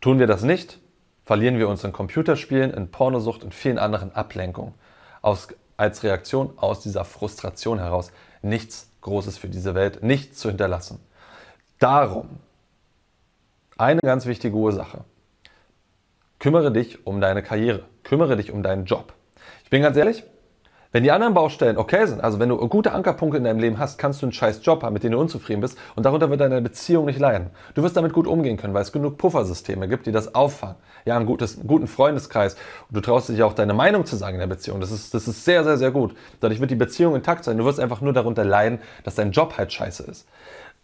Tun 0.00 0.18
wir 0.18 0.26
das 0.26 0.42
nicht, 0.42 0.78
verlieren 1.24 1.58
wir 1.58 1.68
uns 1.68 1.84
in 1.84 1.92
Computerspielen, 1.92 2.72
in 2.72 2.90
Pornosucht 2.90 3.44
und 3.44 3.54
vielen 3.54 3.78
anderen 3.78 4.12
Ablenkungen. 4.14 4.74
Aus, 5.22 5.48
als 5.76 6.02
Reaktion 6.02 6.54
aus 6.56 6.80
dieser 6.80 7.04
Frustration 7.04 7.78
heraus, 7.78 8.10
nichts 8.42 8.90
Großes 9.02 9.38
für 9.38 9.48
diese 9.48 9.74
Welt, 9.74 10.02
nichts 10.02 10.38
zu 10.38 10.48
hinterlassen. 10.48 11.00
Darum 11.78 12.40
eine 13.78 14.00
ganz 14.00 14.26
wichtige 14.26 14.56
Ursache. 14.56 15.04
Kümmere 16.38 16.72
dich 16.72 17.06
um 17.06 17.20
deine 17.20 17.42
Karriere, 17.42 17.84
kümmere 18.02 18.36
dich 18.36 18.50
um 18.50 18.62
deinen 18.62 18.86
Job. 18.86 19.12
Ich 19.64 19.70
bin 19.70 19.82
ganz 19.82 19.96
ehrlich, 19.96 20.24
wenn 20.92 21.04
die 21.04 21.12
anderen 21.12 21.34
Baustellen 21.34 21.76
okay 21.76 22.04
sind, 22.06 22.20
also 22.20 22.40
wenn 22.40 22.48
du 22.48 22.56
gute 22.68 22.92
Ankerpunkte 22.92 23.38
in 23.38 23.44
deinem 23.44 23.60
Leben 23.60 23.78
hast, 23.78 23.96
kannst 23.96 24.22
du 24.22 24.26
einen 24.26 24.32
scheiß 24.32 24.60
Job 24.64 24.82
haben, 24.82 24.92
mit 24.92 25.04
dem 25.04 25.12
du 25.12 25.20
unzufrieden 25.20 25.60
bist 25.60 25.78
und 25.94 26.04
darunter 26.04 26.30
wird 26.30 26.40
deine 26.40 26.60
Beziehung 26.60 27.04
nicht 27.04 27.20
leiden. 27.20 27.50
Du 27.74 27.82
wirst 27.84 27.96
damit 27.96 28.12
gut 28.12 28.26
umgehen 28.26 28.56
können, 28.56 28.74
weil 28.74 28.82
es 28.82 28.90
genug 28.90 29.16
Puffersysteme 29.16 29.86
gibt, 29.86 30.06
die 30.06 30.12
das 30.12 30.34
auffangen. 30.34 30.74
Ja, 31.04 31.16
ein 31.16 31.26
gutes, 31.26 31.58
einen 31.58 31.68
guten 31.68 31.86
Freundeskreis. 31.86 32.54
Und 32.88 32.96
du 32.96 33.00
traust 33.00 33.28
dich 33.28 33.42
auch 33.44 33.52
deine 33.52 33.72
Meinung 33.72 34.04
zu 34.04 34.16
sagen 34.16 34.34
in 34.34 34.40
der 34.40 34.48
Beziehung. 34.48 34.80
Das 34.80 34.90
ist, 34.90 35.14
das 35.14 35.28
ist 35.28 35.44
sehr, 35.44 35.62
sehr, 35.62 35.78
sehr 35.78 35.92
gut. 35.92 36.16
Dadurch 36.40 36.60
wird 36.60 36.72
die 36.72 36.76
Beziehung 36.76 37.14
intakt 37.14 37.44
sein. 37.44 37.56
Du 37.56 37.64
wirst 37.64 37.78
einfach 37.78 38.00
nur 38.00 38.12
darunter 38.12 38.44
leiden, 38.44 38.80
dass 39.04 39.14
dein 39.14 39.30
Job 39.30 39.56
halt 39.56 39.72
scheiße 39.72 40.02
ist. 40.02 40.26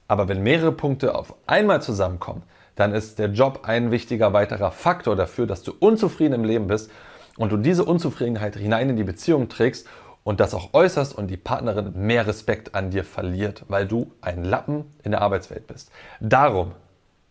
Aber 0.07 0.29
wenn 0.29 0.43
mehrere 0.43 0.73
Punkte 0.73 1.17
auf 1.17 1.35
einmal 1.49 1.83
zusammenkommen, 1.83 2.45
dann 2.77 2.93
ist 2.93 3.19
der 3.19 3.29
Job 3.29 3.61
ein 3.65 3.91
wichtiger 3.91 4.33
weiterer 4.33 4.71
Faktor 4.71 5.17
dafür, 5.17 5.47
dass 5.47 5.63
du 5.63 5.75
unzufrieden 5.79 6.35
im 6.35 6.45
Leben 6.45 6.69
bist 6.69 6.91
und 7.37 7.53
du 7.53 7.57
diese 7.57 7.85
Unzufriedenheit 7.85 8.57
hinein 8.57 8.91
in 8.91 8.97
die 8.97 9.05
Beziehung 9.05 9.49
trägst 9.49 9.87
und 10.25 10.41
das 10.41 10.55
auch 10.55 10.75
äußerst 10.75 11.17
und 11.17 11.29
die 11.29 11.37
Partnerin 11.37 11.93
mehr 11.95 12.27
Respekt 12.27 12.75
an 12.75 12.91
dir 12.91 13.05
verliert, 13.05 13.65
weil 13.69 13.87
du 13.87 14.13
ein 14.21 14.45
Lappen 14.45 14.85
in 15.05 15.13
der 15.13 15.23
Arbeitswelt 15.23 15.67
bist. 15.67 15.91
Darum 16.21 16.73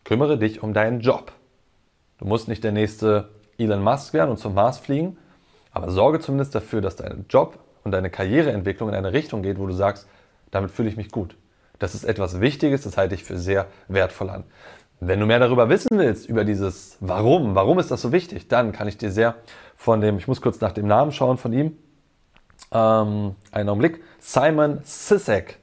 kümmere 0.03 0.37
dich 0.37 0.63
um 0.63 0.73
deinen 0.73 1.01
Job. 1.01 1.33
Du 2.19 2.25
musst 2.25 2.47
nicht 2.47 2.63
der 2.63 2.71
nächste 2.71 3.29
Elon 3.57 3.83
Musk 3.83 4.13
werden 4.13 4.31
und 4.31 4.37
zum 4.37 4.53
Mars 4.53 4.79
fliegen, 4.79 5.17
aber 5.71 5.91
sorge 5.91 6.19
zumindest 6.19 6.55
dafür, 6.55 6.79
dass 6.81 6.95
dein 6.95 7.25
Job 7.29 7.59
und 7.83 7.91
deine 7.91 8.09
Karriereentwicklung 8.09 8.89
in 8.89 8.95
eine 8.95 9.11
Richtung 9.11 9.41
geht, 9.41 9.59
wo 9.59 9.67
du 9.67 9.73
sagst, 9.73 10.07
damit 10.51 10.71
fühle 10.71 10.87
ich 10.87 10.95
mich 10.95 11.11
gut. 11.11 11.35
Das 11.79 11.93
ist 11.95 12.05
etwas 12.05 12.39
Wichtiges, 12.39 12.83
das 12.83 12.95
halte 12.95 13.15
ich 13.15 13.23
für 13.23 13.37
sehr 13.37 13.67
wertvoll 13.89 14.29
an. 14.29 14.45
Wenn 14.99 15.19
du 15.19 15.25
mehr 15.25 15.39
darüber 15.39 15.69
wissen 15.69 15.97
willst, 15.97 16.27
über 16.29 16.45
dieses 16.45 16.97
Warum, 17.01 17.53
warum 17.55 17.79
ist 17.79 17.91
das 17.91 18.01
so 18.01 18.11
wichtig, 18.11 18.47
dann 18.47 18.71
kann 18.71 18.87
ich 18.87 18.97
dir 18.97 19.11
sehr 19.11 19.35
von 19.75 20.01
dem, 20.01 20.17
ich 20.17 20.27
muss 20.27 20.41
kurz 20.41 20.61
nach 20.61 20.71
dem 20.71 20.87
Namen 20.87 21.11
schauen 21.11 21.37
von 21.37 21.51
ihm, 21.51 21.77
ähm, 22.71 23.35
einen 23.51 23.69
Augenblick, 23.69 24.01
Simon 24.19 24.79
Sisek, 24.83 25.59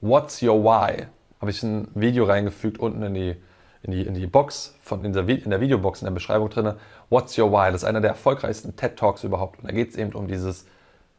What's 0.00 0.42
Your 0.42 0.64
Why? 0.64 1.06
Habe 1.40 1.50
ich 1.50 1.62
ein 1.62 1.88
Video 1.94 2.24
reingefügt 2.24 2.78
unten 2.78 3.02
in 3.02 3.14
die, 3.14 3.36
in 3.82 3.92
die, 3.92 4.02
in 4.02 4.14
die 4.14 4.26
Box, 4.26 4.74
von, 4.82 5.04
in, 5.04 5.12
der, 5.12 5.28
in 5.28 5.50
der 5.50 5.60
Videobox, 5.60 6.00
in 6.00 6.06
der 6.06 6.12
Beschreibung 6.12 6.48
drin. 6.48 6.74
What's 7.10 7.38
Your 7.38 7.52
Why? 7.52 7.70
Das 7.70 7.82
ist 7.82 7.88
einer 7.88 8.00
der 8.00 8.10
erfolgreichsten 8.10 8.74
TED 8.74 8.96
Talks 8.96 9.22
überhaupt. 9.22 9.58
Und 9.58 9.68
da 9.68 9.72
geht 9.72 9.90
es 9.90 9.96
eben 9.96 10.12
um 10.14 10.26
dieses, 10.26 10.66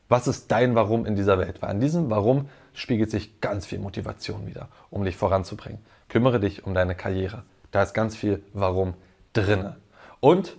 was 0.10 0.28
ist 0.28 0.52
dein 0.52 0.76
Warum 0.76 1.06
in 1.06 1.16
dieser 1.16 1.40
Welt? 1.40 1.62
Weil 1.62 1.70
an 1.70 1.80
diesem 1.80 2.10
Warum 2.10 2.50
spiegelt 2.74 3.12
sich 3.12 3.40
ganz 3.40 3.66
viel 3.66 3.80
Motivation 3.80 4.48
wieder, 4.48 4.68
um 4.90 5.04
dich 5.06 5.16
voranzubringen. 5.16 5.80
Kümmere 6.14 6.40
dich 6.40 6.64
um 6.64 6.76
deine 6.76 6.94
Karriere. 6.94 7.42
Da 7.72 7.82
ist 7.82 7.96
ganz 7.96 8.16
viel 8.16 8.44
Warum 8.54 8.94
drinne. 9.34 9.78
Und 10.20 10.58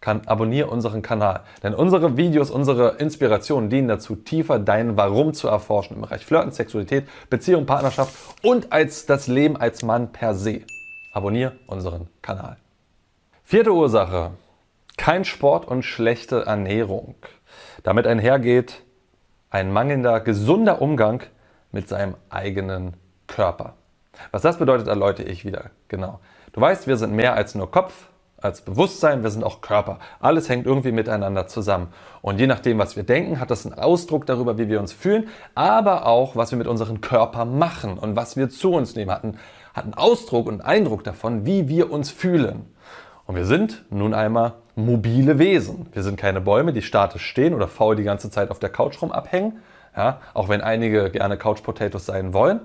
kann, 0.00 0.28
abonniere 0.28 0.70
unseren 0.70 1.02
Kanal. 1.02 1.40
Denn 1.64 1.74
unsere 1.74 2.16
Videos, 2.16 2.52
unsere 2.52 2.90
Inspirationen 2.98 3.68
dienen 3.68 3.88
dazu, 3.88 4.14
tiefer 4.14 4.60
dein 4.60 4.96
Warum 4.96 5.34
zu 5.34 5.48
erforschen 5.48 5.96
im 5.96 6.02
Bereich 6.02 6.24
Flirten, 6.24 6.52
Sexualität, 6.52 7.08
Beziehung, 7.28 7.66
Partnerschaft 7.66 8.14
und 8.44 8.72
als 8.72 9.06
das 9.06 9.26
Leben 9.26 9.56
als 9.56 9.82
Mann 9.82 10.12
per 10.12 10.36
se. 10.36 10.60
Abonniere 11.12 11.54
unseren 11.66 12.06
Kanal. 12.22 12.56
Vierte 13.42 13.72
Ursache. 13.72 14.34
Kein 14.96 15.24
Sport 15.24 15.66
und 15.66 15.82
schlechte 15.82 16.46
Ernährung. 16.46 17.16
Damit 17.82 18.06
einhergeht 18.06 18.84
ein 19.50 19.72
mangelnder, 19.72 20.20
gesunder 20.20 20.80
Umgang 20.80 21.24
mit 21.72 21.88
seinem 21.88 22.14
eigenen 22.30 22.94
Körper. 23.26 23.74
Was 24.32 24.42
das 24.42 24.58
bedeutet, 24.58 24.88
erläutere 24.88 25.26
ich 25.26 25.44
wieder 25.44 25.70
genau. 25.88 26.20
Du 26.52 26.60
weißt, 26.60 26.86
wir 26.86 26.96
sind 26.96 27.12
mehr 27.14 27.34
als 27.34 27.54
nur 27.54 27.70
Kopf, 27.70 28.08
als 28.40 28.60
Bewusstsein, 28.60 29.22
wir 29.22 29.30
sind 29.30 29.44
auch 29.44 29.60
Körper. 29.60 29.98
Alles 30.20 30.48
hängt 30.48 30.66
irgendwie 30.66 30.92
miteinander 30.92 31.46
zusammen. 31.46 31.88
Und 32.22 32.38
je 32.38 32.46
nachdem, 32.46 32.78
was 32.78 32.96
wir 32.96 33.02
denken, 33.02 33.40
hat 33.40 33.50
das 33.50 33.66
einen 33.66 33.78
Ausdruck 33.78 34.26
darüber, 34.26 34.58
wie 34.58 34.68
wir 34.68 34.80
uns 34.80 34.92
fühlen, 34.92 35.28
aber 35.54 36.06
auch, 36.06 36.36
was 36.36 36.50
wir 36.50 36.58
mit 36.58 36.66
unserem 36.66 37.00
Körper 37.00 37.44
machen 37.44 37.98
und 37.98 38.16
was 38.16 38.36
wir 38.36 38.48
zu 38.48 38.72
uns 38.72 38.94
nehmen, 38.94 39.10
hat 39.10 39.24
einen, 39.24 39.38
hat 39.74 39.84
einen 39.84 39.94
Ausdruck 39.94 40.46
und 40.46 40.60
einen 40.60 40.84
Eindruck 40.84 41.04
davon, 41.04 41.46
wie 41.46 41.68
wir 41.68 41.90
uns 41.90 42.10
fühlen. 42.10 42.66
Und 43.26 43.36
wir 43.36 43.44
sind 43.44 43.84
nun 43.90 44.14
einmal 44.14 44.54
mobile 44.76 45.38
Wesen. 45.38 45.86
Wir 45.92 46.02
sind 46.02 46.16
keine 46.16 46.40
Bäume, 46.40 46.72
die 46.72 46.82
statisch 46.82 47.24
stehen 47.24 47.54
oder 47.54 47.66
faul 47.66 47.96
die 47.96 48.04
ganze 48.04 48.30
Zeit 48.30 48.50
auf 48.50 48.58
der 48.58 48.70
Couch 48.70 49.00
rum 49.02 49.10
abhängen, 49.10 49.58
ja, 49.96 50.20
auch 50.34 50.48
wenn 50.48 50.60
einige 50.60 51.10
gerne 51.10 51.38
Couch 51.38 51.62
Potatoes 51.62 52.06
sein 52.06 52.34
wollen. 52.34 52.60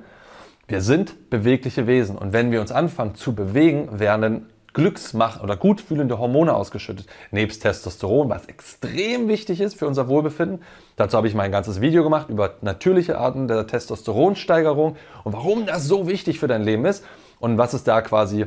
Wir 0.72 0.80
sind 0.80 1.30
bewegliche 1.30 1.86
Wesen 1.86 2.18
und 2.18 2.32
wenn 2.32 2.50
wir 2.50 2.62
uns 2.62 2.72
anfangen 2.72 3.14
zu 3.14 3.36
bewegen, 3.36 4.00
werden 4.00 4.46
Glücksmach 4.72 5.44
oder 5.44 5.58
gutfühlende 5.58 6.18
Hormone 6.18 6.54
ausgeschüttet, 6.54 7.08
nebst 7.30 7.62
Testosteron, 7.62 8.30
was 8.30 8.46
extrem 8.46 9.28
wichtig 9.28 9.60
ist 9.60 9.78
für 9.78 9.86
unser 9.86 10.08
Wohlbefinden. 10.08 10.62
Dazu 10.96 11.18
habe 11.18 11.28
ich 11.28 11.36
mein 11.36 11.52
ganzes 11.52 11.82
Video 11.82 12.04
gemacht 12.04 12.30
über 12.30 12.54
natürliche 12.62 13.18
Arten 13.18 13.50
der 13.50 13.68
Testosteronsteigerung 13.68 14.96
und 15.26 15.34
warum 15.34 15.66
das 15.66 15.90
so 15.90 16.08
wichtig 16.08 16.40
für 16.40 16.48
dein 16.48 16.64
Leben 16.64 16.86
ist 16.86 17.04
und 17.42 17.58
was 17.58 17.74
es 17.74 17.84
da 17.84 18.02
quasi 18.02 18.46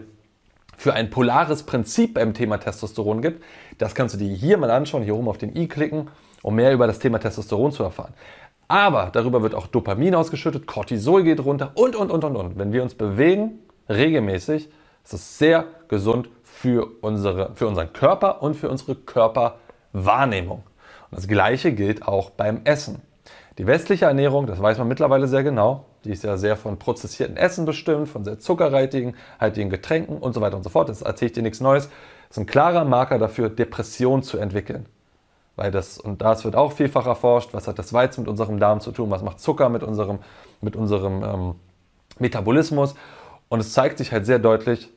für 0.79 0.95
ein 0.95 1.11
polares 1.11 1.65
Prinzip 1.65 2.15
beim 2.15 2.33
Thema 2.33 2.57
Testosteron 2.57 3.21
gibt. 3.21 3.45
Das 3.77 3.95
kannst 3.95 4.15
du 4.15 4.19
dir 4.19 4.35
hier 4.35 4.57
mal 4.57 4.71
anschauen, 4.71 5.03
hier 5.03 5.15
oben 5.15 5.29
auf 5.29 5.37
den 5.37 5.55
i 5.55 5.69
klicken, 5.69 6.09
um 6.41 6.55
mehr 6.55 6.73
über 6.73 6.87
das 6.87 7.01
Thema 7.01 7.19
Testosteron 7.19 7.71
zu 7.71 7.83
erfahren. 7.83 8.15
Aber 8.68 9.11
darüber 9.12 9.42
wird 9.42 9.55
auch 9.55 9.66
Dopamin 9.66 10.14
ausgeschüttet, 10.14 10.66
Cortisol 10.66 11.22
geht 11.22 11.44
runter 11.44 11.72
und, 11.74 11.96
und, 11.96 12.11
und, 12.11 12.24
und, 12.24 12.37
und. 12.37 12.59
Wenn 12.59 12.72
wir 12.72 12.83
uns 12.83 12.94
bewegen, 12.94 13.61
regelmäßig, 13.88 14.70
es 15.05 15.12
ist 15.12 15.38
sehr 15.38 15.66
gesund 15.88 16.31
für, 16.42 16.88
unsere, 17.03 17.55
für 17.55 17.66
unseren 17.66 17.92
Körper 17.92 18.42
und 18.42 18.55
für 18.55 18.70
unsere 18.70 18.94
Körperwahrnehmung. 18.94 20.62
Und 21.11 21.18
das 21.18 21.29
Gleiche 21.29 21.72
gilt 21.72 22.07
auch 22.09 22.31
beim 22.31 22.62
Essen. 22.64 23.03
Die 23.59 23.66
westliche 23.66 24.07
Ernährung, 24.07 24.46
das 24.46 24.61
weiß 24.61 24.79
man 24.79 24.88
mittlerweile 24.88 25.29
sehr 25.29 25.44
genau, 25.44 25.85
die 26.05 26.11
ist 26.11 26.24
ja 26.24 26.37
sehr 26.37 26.57
von 26.57 26.79
prozessierten 26.79 27.37
Essen 27.37 27.66
bestimmt, 27.66 28.09
von 28.09 28.24
sehr 28.24 28.38
zuckerreichen, 28.38 29.14
haltigen 29.38 29.70
Getränken 29.70 30.18
und 30.18 30.33
so 30.33 30.40
weiter 30.40 30.57
und 30.57 30.64
so 30.64 30.70
fort. 30.70 30.88
Das 30.88 31.03
erzähle 31.03 31.27
ich 31.29 31.33
dir 31.35 31.42
nichts 31.42 31.61
Neues. 31.61 31.88
Das 32.29 32.38
ist 32.38 32.38
ein 32.38 32.46
klarer 32.46 32.85
Marker 32.85 33.18
dafür, 33.18 33.48
Depression 33.48 34.22
zu 34.22 34.38
entwickeln. 34.38 34.87
Weil 35.57 35.71
das, 35.71 35.99
und 35.99 36.21
das 36.21 36.45
wird 36.45 36.57
auch 36.57 36.73
vielfach 36.73 37.07
erforscht, 37.07 37.51
was 37.53 37.69
hat 37.69 37.79
das 37.79 37.93
Weizen 37.93 38.23
mit 38.23 38.29
unserem 38.29 38.59
Darm 38.59 38.81
zu 38.81 38.90
tun, 38.90 39.11
was 39.11 39.23
macht 39.23 39.40
Zucker 39.40 39.69
mit 39.69 39.83
unserem, 39.83 40.19
mit 40.61 40.75
unserem 40.75 41.23
ähm, 41.23 41.55
Metabolismus. 42.19 42.95
Und 43.49 43.61
es 43.61 43.73
zeigt 43.73 43.99
sich 43.99 44.11
halt 44.12 44.27
sehr 44.27 44.38
deutlich, 44.40 44.90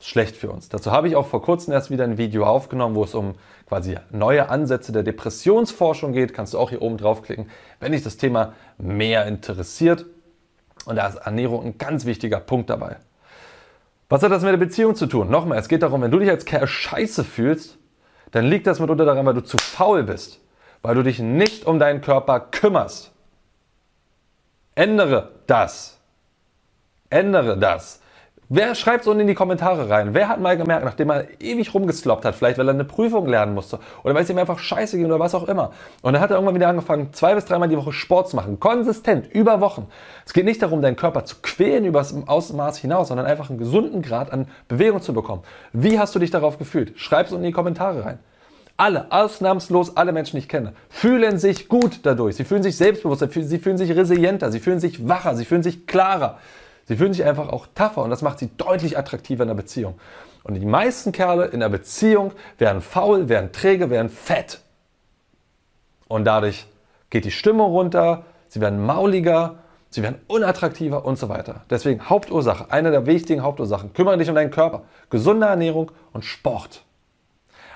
schlecht 0.00 0.36
für 0.36 0.50
uns. 0.50 0.68
Dazu 0.68 0.92
habe 0.92 1.08
ich 1.08 1.16
auch 1.16 1.26
vor 1.26 1.40
kurzem 1.40 1.72
erst 1.72 1.90
wieder 1.90 2.04
ein 2.04 2.18
Video 2.18 2.44
aufgenommen, 2.44 2.94
wo 2.94 3.04
es 3.04 3.14
um 3.14 3.34
quasi 3.66 3.96
neue 4.10 4.50
Ansätze 4.50 4.92
der 4.92 5.02
Depressionsforschung 5.02 6.12
geht. 6.12 6.34
Kannst 6.34 6.52
du 6.52 6.58
auch 6.58 6.68
hier 6.68 6.82
oben 6.82 6.98
draufklicken, 6.98 7.48
wenn 7.80 7.92
dich 7.92 8.02
das 8.02 8.18
Thema 8.18 8.52
mehr 8.76 9.26
interessiert. 9.26 10.04
Und 10.84 10.96
da 10.96 11.06
ist 11.06 11.16
Ernährung 11.16 11.64
ein 11.64 11.78
ganz 11.78 12.04
wichtiger 12.04 12.40
Punkt 12.40 12.68
dabei. 12.68 12.96
Was 14.10 14.22
hat 14.22 14.30
das 14.30 14.42
mit 14.42 14.52
der 14.52 14.58
Beziehung 14.58 14.94
zu 14.94 15.06
tun? 15.06 15.30
Nochmal, 15.30 15.58
es 15.58 15.68
geht 15.68 15.82
darum, 15.82 16.02
wenn 16.02 16.10
du 16.10 16.18
dich 16.18 16.28
als 16.28 16.44
Kerl 16.44 16.66
scheiße 16.66 17.24
fühlst, 17.24 17.78
dann 18.34 18.46
liegt 18.46 18.66
das 18.66 18.80
mitunter 18.80 19.04
daran, 19.04 19.24
weil 19.26 19.34
du 19.34 19.44
zu 19.44 19.56
faul 19.58 20.02
bist, 20.02 20.40
weil 20.82 20.96
du 20.96 21.04
dich 21.04 21.20
nicht 21.20 21.66
um 21.66 21.78
deinen 21.78 22.00
Körper 22.00 22.40
kümmerst. 22.40 23.12
Ändere 24.74 25.30
das. 25.46 26.00
Ändere 27.10 27.56
das. 27.56 28.00
Wer 28.50 28.74
schreibt 28.74 29.02
es 29.02 29.08
unten 29.08 29.20
in 29.20 29.26
die 29.26 29.34
Kommentare 29.34 29.88
rein? 29.88 30.12
Wer 30.12 30.28
hat 30.28 30.38
mal 30.38 30.58
gemerkt, 30.58 30.84
nachdem 30.84 31.08
er 31.10 31.40
ewig 31.40 31.72
rumgesloppt 31.72 32.26
hat, 32.26 32.34
vielleicht 32.34 32.58
weil 32.58 32.68
er 32.68 32.74
eine 32.74 32.84
Prüfung 32.84 33.26
lernen 33.26 33.54
musste 33.54 33.78
oder 34.02 34.14
weil 34.14 34.24
es 34.24 34.28
ihm 34.28 34.36
einfach 34.36 34.58
scheiße 34.58 34.98
ging 34.98 35.06
oder 35.06 35.18
was 35.18 35.34
auch 35.34 35.48
immer. 35.48 35.72
Und 36.02 36.12
dann 36.12 36.20
hat 36.20 36.30
er 36.30 36.36
irgendwann 36.36 36.54
wieder 36.54 36.68
angefangen, 36.68 37.08
zwei 37.14 37.34
bis 37.34 37.46
dreimal 37.46 37.70
die 37.70 37.76
Woche 37.78 37.94
Sport 37.94 38.28
zu 38.28 38.36
machen, 38.36 38.60
konsistent, 38.60 39.32
über 39.32 39.62
Wochen. 39.62 39.86
Es 40.26 40.34
geht 40.34 40.44
nicht 40.44 40.60
darum, 40.60 40.82
deinen 40.82 40.96
Körper 40.96 41.24
zu 41.24 41.36
quälen 41.40 41.86
übers 41.86 42.14
Ausmaß 42.26 42.76
hinaus, 42.76 43.08
sondern 43.08 43.24
einfach 43.24 43.48
einen 43.48 43.58
gesunden 43.58 44.02
Grad 44.02 44.30
an 44.30 44.46
Bewegung 44.68 45.00
zu 45.00 45.14
bekommen. 45.14 45.42
Wie 45.72 45.98
hast 45.98 46.14
du 46.14 46.18
dich 46.18 46.30
darauf 46.30 46.58
gefühlt? 46.58 46.98
Schreib 46.98 47.26
es 47.26 47.32
unten 47.32 47.44
in 47.44 47.50
die 47.50 47.54
Kommentare 47.54 48.04
rein. 48.04 48.18
Alle, 48.76 49.10
ausnahmslos 49.10 49.96
alle 49.96 50.12
Menschen, 50.12 50.36
die 50.36 50.42
ich 50.42 50.48
kenne, 50.48 50.74
fühlen 50.90 51.38
sich 51.38 51.68
gut 51.68 52.00
dadurch. 52.02 52.36
Sie 52.36 52.44
fühlen 52.44 52.62
sich 52.62 52.76
selbstbewusster, 52.76 53.28
sie 53.30 53.58
fühlen 53.58 53.78
sich 53.78 53.94
resilienter, 53.96 54.52
sie 54.52 54.60
fühlen 54.60 54.80
sich 54.80 55.08
wacher, 55.08 55.34
sie 55.34 55.44
fühlen 55.44 55.62
sich 55.62 55.86
klarer. 55.86 56.38
Sie 56.86 56.96
fühlen 56.96 57.12
sich 57.12 57.24
einfach 57.24 57.48
auch 57.48 57.66
tougher 57.74 58.02
und 58.02 58.10
das 58.10 58.22
macht 58.22 58.38
sie 58.38 58.50
deutlich 58.56 58.98
attraktiver 58.98 59.42
in 59.42 59.48
der 59.48 59.54
Beziehung. 59.54 59.94
Und 60.42 60.54
die 60.54 60.66
meisten 60.66 61.12
Kerle 61.12 61.46
in 61.46 61.60
der 61.60 61.70
Beziehung 61.70 62.32
werden 62.58 62.82
faul, 62.82 63.28
werden 63.28 63.52
träge, 63.52 63.88
werden 63.88 64.10
fett. 64.10 64.60
Und 66.06 66.26
dadurch 66.26 66.66
geht 67.08 67.24
die 67.24 67.30
Stimmung 67.30 67.70
runter, 67.70 68.24
sie 68.48 68.60
werden 68.60 68.84
mauliger, 68.84 69.56
sie 69.88 70.02
werden 70.02 70.20
unattraktiver 70.26 71.06
und 71.06 71.18
so 71.18 71.30
weiter. 71.30 71.62
Deswegen 71.70 72.10
Hauptursache, 72.10 72.70
eine 72.70 72.90
der 72.90 73.06
wichtigen 73.06 73.42
Hauptursachen, 73.42 73.94
kümmere 73.94 74.18
dich 74.18 74.28
um 74.28 74.34
deinen 74.34 74.50
Körper, 74.50 74.82
gesunde 75.08 75.46
Ernährung 75.46 75.90
und 76.12 76.24
Sport. 76.26 76.84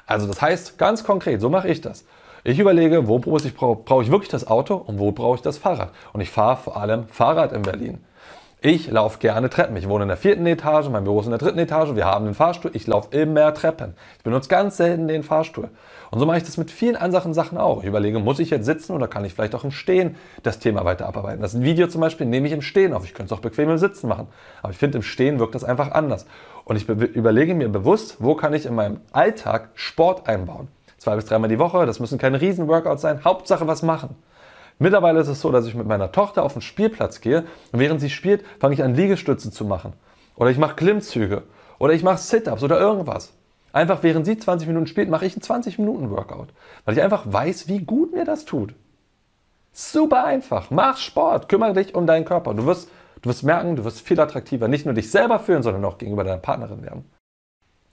Also 0.07 0.27
das 0.27 0.43
heißt 0.43 0.77
ganz 0.79 1.05
konkret, 1.05 1.41
so 1.41 1.49
mache 1.49 1.69
ich 1.69 1.81
das. 1.81 2.05
Ich 2.45 2.59
überlege, 2.59 3.09
wo 3.09 3.19
brauche 3.19 3.47
ich, 3.47 3.55
brauche 3.55 4.03
ich 4.03 4.11
wirklich 4.11 4.31
das 4.31 4.47
Auto 4.47 4.75
und 4.75 4.99
wo 4.99 5.13
brauche 5.13 5.37
ich 5.37 5.43
das 5.43 5.59
Fahrrad. 5.59 5.91
Und 6.13 6.21
ich 6.21 6.31
fahre 6.31 6.57
vor 6.57 6.77
allem 6.77 7.09
Fahrrad 7.09 7.53
in 7.53 7.63
Berlin. 7.63 8.05
Ich 8.61 8.91
laufe 8.91 9.21
gerne 9.21 9.51
Treppen. 9.51 9.77
Ich 9.77 9.89
wohne 9.89 10.03
in 10.03 10.09
der 10.09 10.17
vierten 10.17 10.45
Etage, 10.45 10.89
mein 10.89 11.05
Büro 11.05 11.21
ist 11.21 11.27
in 11.27 11.31
der 11.31 11.39
dritten 11.39 11.61
Etage, 11.61 11.95
wir 11.95 12.07
haben 12.07 12.25
einen 12.25 12.35
Fahrstuhl. 12.35 12.73
Ich 12.75 12.89
laufe 12.89 13.17
immer 13.17 13.55
Treppen. 13.55 13.95
Ich 14.17 14.25
benutze 14.25 14.49
ganz 14.49 14.77
selten 14.77 15.07
den 15.07 15.23
Fahrstuhl. 15.23 15.69
Und 16.11 16.19
so 16.19 16.27
mache 16.27 16.39
ich 16.39 16.43
das 16.43 16.57
mit 16.57 16.73
vielen 16.73 16.97
anderen 16.97 17.35
Sachen 17.35 17.57
auch. 17.57 17.83
Ich 17.83 17.87
überlege, 17.87 18.19
muss 18.19 18.41
ich 18.41 18.51
jetzt 18.51 18.67
sitzen 18.67 18.95
oder 18.95 19.07
kann 19.07 19.25
ich 19.25 19.33
vielleicht 19.33 19.55
auch 19.55 19.63
im 19.63 19.71
Stehen 19.71 20.17
das 20.43 20.59
Thema 20.59 20.85
weiter 20.85 21.07
abarbeiten? 21.07 21.41
Das 21.41 21.61
Video 21.61 21.87
zum 21.87 22.01
Beispiel 22.01 22.27
nehme 22.27 22.49
ich 22.49 22.53
im 22.53 22.63
Stehen 22.63 22.95
auf. 22.95 23.05
Ich 23.05 23.15
könnte 23.15 23.33
es 23.33 23.39
auch 23.39 23.43
bequem 23.43 23.71
im 23.71 23.79
Sitzen 23.79 24.09
machen. 24.09 24.27
Aber 24.61 24.73
ich 24.73 24.79
finde, 24.79 24.99
im 24.99 25.03
Stehen 25.03 25.39
wirkt 25.39 25.55
das 25.55 25.63
einfach 25.63 25.93
anders. 25.93 26.27
Und 26.65 26.75
ich 26.75 26.89
überlege 26.89 27.55
mir 27.55 27.69
bewusst, 27.69 28.17
wo 28.19 28.35
kann 28.35 28.55
ich 28.55 28.67
in 28.67 28.75
meinem 28.75 28.99
Alltag 29.13 29.69
Sport 29.75 30.29
einbauen? 30.29 30.67
Zwei 30.97 31.15
bis 31.15 31.27
dreimal 31.27 31.49
die 31.49 31.61
Woche, 31.61 31.87
das 31.87 32.01
müssen 32.01 32.19
keine 32.19 32.41
Riesen-Workouts 32.41 33.03
sein. 33.03 33.25
Hauptsache 33.25 33.69
was 33.69 33.85
machen. 33.85 34.17
Mittlerweile 34.79 35.21
ist 35.21 35.29
es 35.29 35.41
so, 35.41 35.51
dass 35.51 35.67
ich 35.67 35.75
mit 35.75 35.87
meiner 35.87 36.13
Tochter 36.13 36.45
auf 36.45 36.53
den 36.53 36.63
Spielplatz 36.63 37.21
gehe 37.21 37.45
und 37.73 37.81
während 37.81 38.01
sie 38.01 38.11
spielt, 38.11 38.45
fange 38.61 38.75
ich 38.75 38.83
an 38.83 38.95
Liegestütze 38.95 39.51
zu 39.51 39.65
machen. 39.65 39.93
Oder 40.37 40.51
ich 40.51 40.59
mache 40.59 40.77
Klimmzüge. 40.77 41.43
Oder 41.79 41.93
ich 41.95 42.03
mache 42.03 42.19
Sit-Ups 42.19 42.63
oder 42.63 42.79
irgendwas. 42.79 43.33
Einfach 43.73 44.03
während 44.03 44.25
sie 44.25 44.39
20 44.39 44.69
Minuten 44.69 44.87
spielt, 44.87 45.11
mache 45.11 45.27
ich 45.27 45.35
einen 45.35 45.43
20 45.43 45.79
Minuten 45.79 46.11
Workout. 46.11 46.49
Weil 46.85 46.95
ich 46.95 47.03
einfach 47.03 47.25
weiß, 47.27 47.69
wie 47.69 47.81
gut 47.81 48.13
mir 48.13 48.25
das 48.25 48.45
tut. 48.45 48.75
Super 49.73 50.25
einfach. 50.25 50.71
Mach 50.71 50.97
Sport. 50.97 51.49
Kümmere 51.49 51.75
dich 51.75 51.95
um 51.95 52.07
deinen 52.07 52.25
Körper. 52.25 52.55
Du 52.55 52.67
wirst, 52.67 52.89
du 53.23 53.29
wirst 53.29 53.45
merken, 53.45 53.77
du 53.77 53.85
wirst 53.85 54.01
viel 54.01 54.19
attraktiver. 54.19 54.69
Nicht 54.69 54.87
nur 54.87 54.95
dich 54.95 55.11
selber 55.11 55.39
fühlen, 55.39 55.63
sondern 55.63 55.85
auch 55.85 55.99
gegenüber 55.99 56.25
deiner 56.25 56.39
Partnerin 56.39 56.83
werden. 56.83 57.05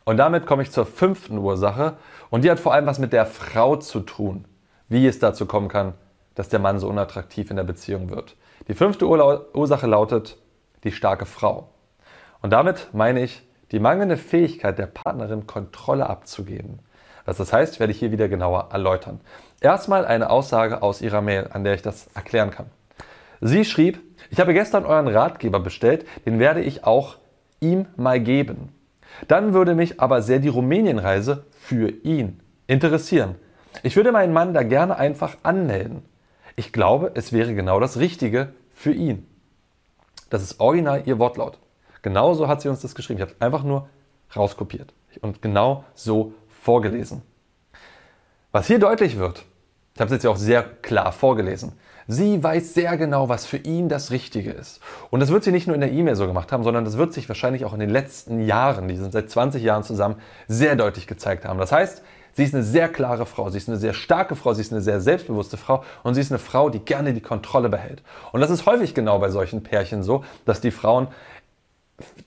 Und 0.05 0.17
damit 0.17 0.45
komme 0.45 0.63
ich 0.63 0.71
zur 0.71 0.85
fünften 0.85 1.37
Ursache. 1.37 1.97
Und 2.29 2.43
die 2.43 2.51
hat 2.51 2.59
vor 2.59 2.73
allem 2.73 2.85
was 2.85 2.99
mit 2.99 3.11
der 3.11 3.25
Frau 3.25 3.75
zu 3.75 3.99
tun. 4.01 4.45
Wie 4.87 5.05
es 5.07 5.19
dazu 5.19 5.45
kommen 5.47 5.67
kann, 5.67 5.93
dass 6.35 6.49
der 6.49 6.59
Mann 6.59 6.79
so 6.79 6.87
unattraktiv 6.87 7.49
in 7.49 7.57
der 7.57 7.63
Beziehung 7.63 8.09
wird. 8.09 8.35
Die 8.67 8.73
fünfte 8.73 9.07
Ursache 9.07 9.87
lautet 9.87 10.37
die 10.83 10.91
starke 10.91 11.25
Frau. 11.25 11.69
Und 12.41 12.51
damit 12.51 12.89
meine 12.93 13.23
ich 13.23 13.41
die 13.71 13.79
mangelnde 13.79 14.17
Fähigkeit 14.17 14.77
der 14.77 14.85
Partnerin, 14.85 15.47
Kontrolle 15.47 16.07
abzugeben. 16.07 16.79
Was 17.25 17.37
das 17.37 17.51
heißt, 17.51 17.79
werde 17.79 17.91
ich 17.91 17.99
hier 17.99 18.11
wieder 18.11 18.29
genauer 18.29 18.69
erläutern. 18.71 19.19
Erstmal 19.59 20.05
eine 20.05 20.29
Aussage 20.29 20.83
aus 20.83 21.01
ihrer 21.01 21.21
Mail, 21.21 21.49
an 21.51 21.63
der 21.63 21.73
ich 21.73 21.81
das 21.81 22.07
erklären 22.13 22.51
kann. 22.51 22.67
Sie 23.41 23.65
schrieb, 23.65 23.99
ich 24.29 24.39
habe 24.39 24.53
gestern 24.53 24.85
euren 24.85 25.07
Ratgeber 25.07 25.59
bestellt, 25.59 26.05
den 26.25 26.39
werde 26.39 26.61
ich 26.61 26.83
auch 26.83 27.17
ihm 27.59 27.87
mal 27.95 28.19
geben. 28.19 28.73
Dann 29.27 29.53
würde 29.53 29.75
mich 29.75 29.99
aber 29.99 30.21
sehr 30.21 30.39
die 30.39 30.49
Rumänienreise 30.49 31.45
für 31.51 31.89
ihn 31.89 32.41
interessieren. 32.67 33.35
Ich 33.81 33.95
würde 33.95 34.11
meinen 34.11 34.33
Mann 34.33 34.53
da 34.53 34.63
gerne 34.63 34.97
einfach 34.97 35.37
anmelden. 35.43 36.03
Ich 36.55 36.71
glaube, 36.71 37.11
es 37.15 37.33
wäre 37.33 37.53
genau 37.53 37.79
das 37.79 37.97
Richtige 37.97 38.53
für 38.73 38.93
ihn. 38.93 39.27
Das 40.29 40.41
ist 40.41 40.59
original 40.59 41.03
ihr 41.05 41.19
Wortlaut. 41.19 41.59
Genauso 42.01 42.47
hat 42.47 42.61
sie 42.61 42.69
uns 42.69 42.81
das 42.81 42.95
geschrieben. 42.95 43.19
Ich 43.19 43.21
habe 43.23 43.33
es 43.33 43.41
einfach 43.41 43.63
nur 43.63 43.89
rauskopiert 44.35 44.93
und 45.21 45.41
genau 45.41 45.83
so 45.93 46.33
vorgelesen. 46.47 47.21
Was 48.51 48.67
hier 48.67 48.79
deutlich 48.79 49.17
wird, 49.17 49.43
ich 49.93 49.99
habe 49.99 50.07
es 50.07 50.13
jetzt 50.13 50.23
ja 50.23 50.29
auch 50.29 50.37
sehr 50.37 50.63
klar 50.63 51.11
vorgelesen, 51.11 51.73
sie 52.07 52.41
weiß 52.41 52.73
sehr 52.73 52.97
genau, 52.97 53.27
was 53.29 53.45
für 53.45 53.57
ihn 53.57 53.89
das 53.89 54.11
Richtige 54.11 54.51
ist. 54.51 54.79
Und 55.09 55.19
das 55.19 55.29
wird 55.29 55.43
sie 55.43 55.51
nicht 55.51 55.67
nur 55.67 55.75
in 55.75 55.81
der 55.81 55.91
E-Mail 55.91 56.15
so 56.15 56.27
gemacht 56.27 56.51
haben, 56.51 56.63
sondern 56.63 56.85
das 56.85 56.97
wird 56.97 57.13
sich 57.13 57.27
wahrscheinlich 57.27 57.65
auch 57.65 57.73
in 57.73 57.79
den 57.79 57.89
letzten 57.89 58.39
Jahren, 58.39 58.87
die 58.87 58.97
sind 58.97 59.11
seit 59.11 59.29
20 59.29 59.63
Jahren 59.63 59.83
zusammen, 59.83 60.15
sehr 60.47 60.75
deutlich 60.75 61.07
gezeigt 61.07 61.45
haben. 61.45 61.59
Das 61.59 61.71
heißt, 61.71 62.01
Sie 62.35 62.43
ist 62.43 62.53
eine 62.53 62.63
sehr 62.63 62.89
klare 62.89 63.25
Frau, 63.25 63.49
sie 63.49 63.57
ist 63.57 63.69
eine 63.69 63.77
sehr 63.77 63.93
starke 63.93 64.35
Frau, 64.35 64.53
sie 64.53 64.59
ist 64.59 64.73
eine 64.73 64.81
sehr 64.81 64.99
selbstbewusste 64.99 65.55
Frau 65.55 65.85
und 66.03 66.15
sie 66.15 66.21
ist 66.21 66.33
eine 66.33 66.39
Frau, 66.39 66.69
die 66.69 66.79
gerne 66.79 67.13
die 67.13 67.21
Kontrolle 67.21 67.69
behält. 67.69 68.03
Und 68.33 68.41
das 68.41 68.49
ist 68.49 68.65
häufig 68.65 68.93
genau 68.93 69.19
bei 69.19 69.29
solchen 69.29 69.63
Pärchen 69.63 70.03
so, 70.03 70.25
dass 70.43 70.59
die 70.59 70.71
Frauen 70.71 71.07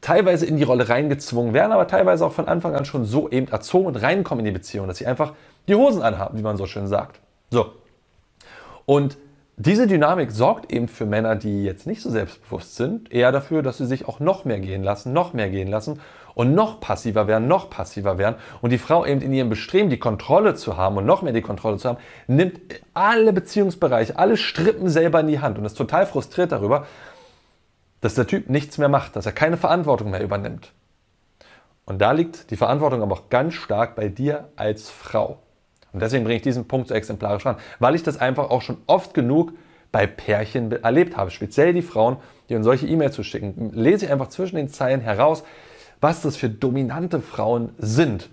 teilweise 0.01 0.47
in 0.47 0.57
die 0.57 0.63
Rolle 0.63 0.89
reingezwungen 0.89 1.53
werden, 1.53 1.73
aber 1.73 1.87
teilweise 1.87 2.25
auch 2.25 2.33
von 2.33 2.49
Anfang 2.49 2.75
an 2.75 2.87
schon 2.87 3.05
so 3.05 3.29
eben 3.29 3.49
erzogen 3.49 3.85
und 3.85 3.97
reinkommen 3.97 4.41
in 4.41 4.47
die 4.47 4.59
Beziehung, 4.59 4.89
dass 4.89 4.97
sie 4.97 5.07
einfach 5.07 5.35
die 5.69 5.75
Hosen 5.75 6.01
anhaben, 6.01 6.39
wie 6.39 6.43
man 6.43 6.57
so 6.57 6.65
schön 6.65 6.87
sagt. 6.87 7.21
So. 7.51 7.75
Und 8.87 9.19
diese 9.57 9.87
Dynamik 9.87 10.31
sorgt 10.31 10.73
eben 10.73 10.89
für 10.89 11.05
Männer, 11.05 11.37
die 11.37 11.65
jetzt 11.65 11.87
nicht 11.87 12.01
so 12.01 12.09
selbstbewusst 12.09 12.77
sind, 12.77 13.13
eher 13.13 13.31
dafür, 13.31 13.63
dass 13.63 13.77
sie 13.77 13.87
sich 13.87 14.09
auch 14.09 14.21
noch 14.21 14.47
mehr 14.47 14.61
gehen 14.61 14.83
lassen, 14.83 15.13
noch 15.13 15.35
mehr 15.35 15.51
gehen 15.51 15.69
lassen 15.69 16.01
und 16.39 16.55
noch 16.55 16.79
passiver 16.79 17.27
werden, 17.27 17.49
noch 17.49 17.69
passiver 17.69 18.17
werden. 18.17 18.37
Und 18.61 18.71
die 18.71 18.79
Frau 18.79 19.05
eben 19.05 19.21
in 19.23 19.33
ihrem 19.33 19.49
Bestreben, 19.49 19.91
die 19.91 19.99
Kontrolle 19.99 20.55
zu 20.55 20.77
haben 20.77 20.97
und 20.97 21.05
noch 21.05 21.21
mehr 21.21 21.33
die 21.33 21.43
Kontrolle 21.43 21.79
zu 21.79 21.89
haben, 21.89 21.99
nimmt 22.29 22.61
alle 22.95 23.33
Beziehungsbereiche, 23.33 24.17
alle 24.17 24.37
Strippen 24.37 24.89
selber 24.89 25.19
in 25.19 25.27
die 25.27 25.41
Hand 25.41 25.59
und 25.59 25.65
ist 25.65 25.75
total 25.75 26.07
frustriert 26.07 26.53
darüber, 26.53 26.87
dass 28.01 28.15
der 28.15 28.29
Typ 28.29 28.49
nichts 28.49 28.79
mehr 28.79 28.89
macht, 28.89 29.17
dass 29.17 29.27
er 29.27 29.33
keine 29.33 29.57
Verantwortung 29.57 30.13
mehr 30.13 30.23
übernimmt. 30.23 30.71
Und 31.87 31.99
da 31.99 32.13
liegt 32.13 32.53
die 32.53 32.57
Verantwortung 32.57 33.03
aber 33.03 33.15
auch 33.17 33.31
ganz 33.31 33.55
stark 33.55 33.97
bei 33.97 34.09
dir 34.09 34.49
als 34.55 34.91
Frau. 34.91 35.41
Und 35.93 36.01
deswegen 36.01 36.23
bringe 36.23 36.37
ich 36.37 36.43
diesen 36.43 36.69
Punkt 36.69 36.87
so 36.87 36.95
exemplarisch 36.95 37.47
an, 37.47 37.57
weil 37.81 37.97
ich 37.97 38.05
das 38.05 38.17
einfach 38.17 38.51
auch 38.51 38.63
schon 38.63 38.77
oft 38.87 39.13
genug 39.13 39.55
bei 39.91 40.07
Pärchen 40.07 40.71
erlebt 40.71 41.17
habe. 41.17 41.33
Speziell 41.33 41.73
die 41.73 41.83
Frauen, 41.83 42.19
die 42.49 42.55
uns 42.55 42.65
solche 42.65 42.87
E-Mails 42.87 43.17
zu 43.17 43.25
schicken, 43.25 43.73
lese 43.75 44.07
ich 44.07 44.13
einfach 44.13 44.29
zwischen 44.29 44.55
den 44.55 44.69
Zeilen 44.69 45.01
heraus, 45.01 45.43
was 46.01 46.23
das 46.23 46.37
für 46.37 46.49
dominante 46.49 47.21
Frauen 47.21 47.71
sind. 47.79 48.31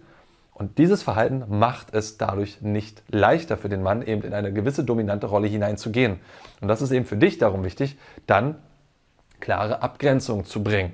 Und 0.54 0.78
dieses 0.78 1.04
Verhalten 1.04 1.44
macht 1.50 1.94
es 1.94 2.18
dadurch 2.18 2.62
nicht 2.62 3.04
leichter 3.10 3.58
für 3.58 3.68
den 3.68 3.84
Mann, 3.84 4.02
eben 4.02 4.22
in 4.22 4.34
eine 4.34 4.54
gewisse 4.54 4.86
dominante 4.86 5.28
Rolle 5.28 5.48
hineinzugehen. 5.48 6.20
Und 6.62 6.70
das 6.70 6.82
ist 6.82 6.92
eben 6.92 7.06
für 7.06 7.18
dich 7.18 7.38
darum 7.38 7.64
wichtig, 7.66 7.98
dann 8.26 8.56
klare 9.42 9.82
Abgrenzungen 9.82 10.46
zu 10.46 10.64
bringen. 10.64 10.94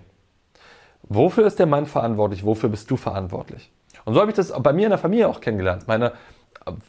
Wofür 1.03 1.45
ist 1.45 1.59
der 1.59 1.67
Mann 1.67 1.85
verantwortlich? 1.85 2.43
Wofür 2.43 2.69
bist 2.69 2.89
du 2.89 2.97
verantwortlich? 2.97 3.71
Und 4.05 4.15
so 4.15 4.19
habe 4.19 4.31
ich 4.31 4.35
das 4.35 4.51
bei 4.51 4.73
mir 4.73 4.85
in 4.85 4.89
der 4.89 4.97
Familie 4.97 5.27
auch 5.27 5.41
kennengelernt. 5.41 5.87
Meine 5.87 6.13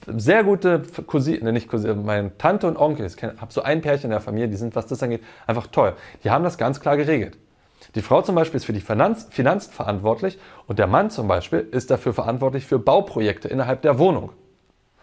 sehr 0.06 0.44
gute 0.44 0.82
Cousine, 1.06 1.52
nicht 1.52 1.68
Cousine, 1.68 1.94
meine 1.94 2.36
Tante 2.38 2.66
und 2.66 2.76
Onkel, 2.76 3.06
ich 3.06 3.22
habe 3.22 3.52
so 3.52 3.62
ein 3.62 3.80
Pärchen 3.80 4.04
in 4.04 4.10
der 4.10 4.20
Familie, 4.20 4.48
die 4.48 4.56
sind, 4.56 4.76
was 4.76 4.86
das 4.86 5.02
angeht, 5.02 5.22
einfach 5.46 5.66
toll. 5.66 5.94
Die 6.24 6.30
haben 6.30 6.44
das 6.44 6.58
ganz 6.58 6.80
klar 6.80 6.96
geregelt. 6.96 7.38
Die 7.94 8.02
Frau 8.02 8.22
zum 8.22 8.34
Beispiel 8.34 8.56
ist 8.56 8.64
für 8.64 8.72
die 8.72 8.80
Finanz, 8.80 9.26
Finanzen 9.30 9.72
verantwortlich 9.72 10.38
und 10.66 10.78
der 10.78 10.86
Mann 10.86 11.10
zum 11.10 11.28
Beispiel 11.28 11.60
ist 11.60 11.90
dafür 11.90 12.14
verantwortlich 12.14 12.66
für 12.66 12.78
Bauprojekte 12.78 13.48
innerhalb 13.48 13.82
der 13.82 13.98
Wohnung. 13.98 14.30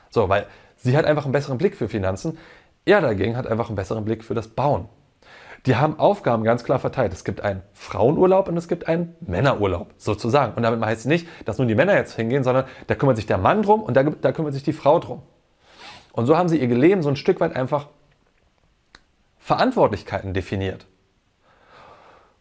So, 0.10 0.28
weil 0.28 0.48
sie 0.76 0.98
hat 0.98 1.06
einfach 1.06 1.26
einen 1.26 1.34
besseren 1.34 1.60
Blick 1.60 1.76
für 1.76 1.88
Finanzen. 1.88 2.40
Er 2.86 3.02
dagegen 3.02 3.38
hat 3.38 3.46
einfach 3.46 3.68
einen 3.68 3.76
besseren 3.76 4.06
Blick 4.06 4.24
für 4.24 4.34
das 4.34 4.48
Bauen. 4.48 4.90
Die 5.66 5.76
haben 5.76 6.00
Aufgaben 6.00 6.44
ganz 6.44 6.64
klar 6.64 6.80
verteilt. 6.80 7.14
Es 7.14 7.24
gibt 7.24 7.42
einen 7.42 7.62
Frauenurlaub 7.74 8.48
und 8.48 8.58
es 8.58 8.68
gibt 8.68 8.88
einen 8.88 9.16
Männerurlaub, 9.20 9.94
sozusagen. 9.98 10.54
Und 10.54 10.64
damit 10.64 10.84
heißt 10.84 11.02
es 11.02 11.06
nicht, 11.06 11.28
dass 11.46 11.58
nur 11.58 11.68
die 11.68 11.76
Männer 11.76 11.96
jetzt 11.96 12.16
hingehen, 12.16 12.44
sondern 12.44 12.66
da 12.88 12.96
kümmert 12.96 13.18
sich 13.18 13.28
der 13.28 13.38
Mann 13.38 13.62
drum 13.62 13.84
und 13.84 13.96
da, 13.96 14.04
da 14.04 14.32
kümmert 14.32 14.54
sich 14.54 14.64
die 14.64 14.74
Frau 14.74 15.00
drum. 15.00 15.22
Und 16.14 16.26
so 16.26 16.38
haben 16.38 16.50
sie 16.50 16.58
ihr 16.58 16.68
Leben 16.68 17.04
so 17.04 17.10
ein 17.10 17.18
Stück 17.18 17.40
weit 17.40 17.56
einfach 17.56 17.88
Verantwortlichkeiten 19.38 20.34
definiert 20.34 20.88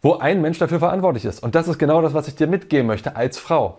wo 0.03 0.15
ein 0.15 0.41
Mensch 0.41 0.59
dafür 0.59 0.79
verantwortlich 0.79 1.25
ist. 1.25 1.43
Und 1.43 1.55
das 1.55 1.69
ist 1.69 1.79
genau 1.79 2.03
das, 2.03 2.15
was 2.15 2.29
ich 2.29 2.35
dir 2.35 2.47
mitgeben 2.47 2.87
möchte 2.87 3.17
als 3.17 3.39
Frau. 3.39 3.79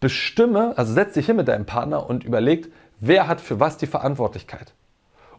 Bestimme, 0.00 0.74
also 0.76 0.92
setz 0.92 1.14
dich 1.14 1.26
hin 1.26 1.36
mit 1.36 1.48
deinem 1.48 1.66
Partner 1.66 2.08
und 2.08 2.24
überlegt, 2.24 2.70
wer 3.00 3.26
hat 3.26 3.40
für 3.40 3.60
was 3.60 3.76
die 3.76 3.86
Verantwortlichkeit. 3.86 4.74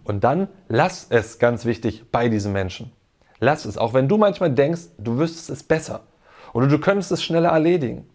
Und 0.03 0.23
dann 0.23 0.47
lass 0.67 1.07
es 1.09 1.37
ganz 1.37 1.65
wichtig 1.65 2.05
bei 2.11 2.29
diesem 2.29 2.53
Menschen. 2.53 2.91
Lass 3.39 3.65
es, 3.65 3.77
auch 3.77 3.93
wenn 3.93 4.07
du 4.07 4.17
manchmal 4.17 4.51
denkst, 4.51 4.81
du 4.97 5.17
wüsstest 5.17 5.49
es 5.49 5.63
besser. 5.63 6.01
Oder 6.53 6.67
du 6.67 6.79
könntest 6.79 7.11
es 7.11 7.23
schneller 7.23 7.49
erledigen. 7.49 8.07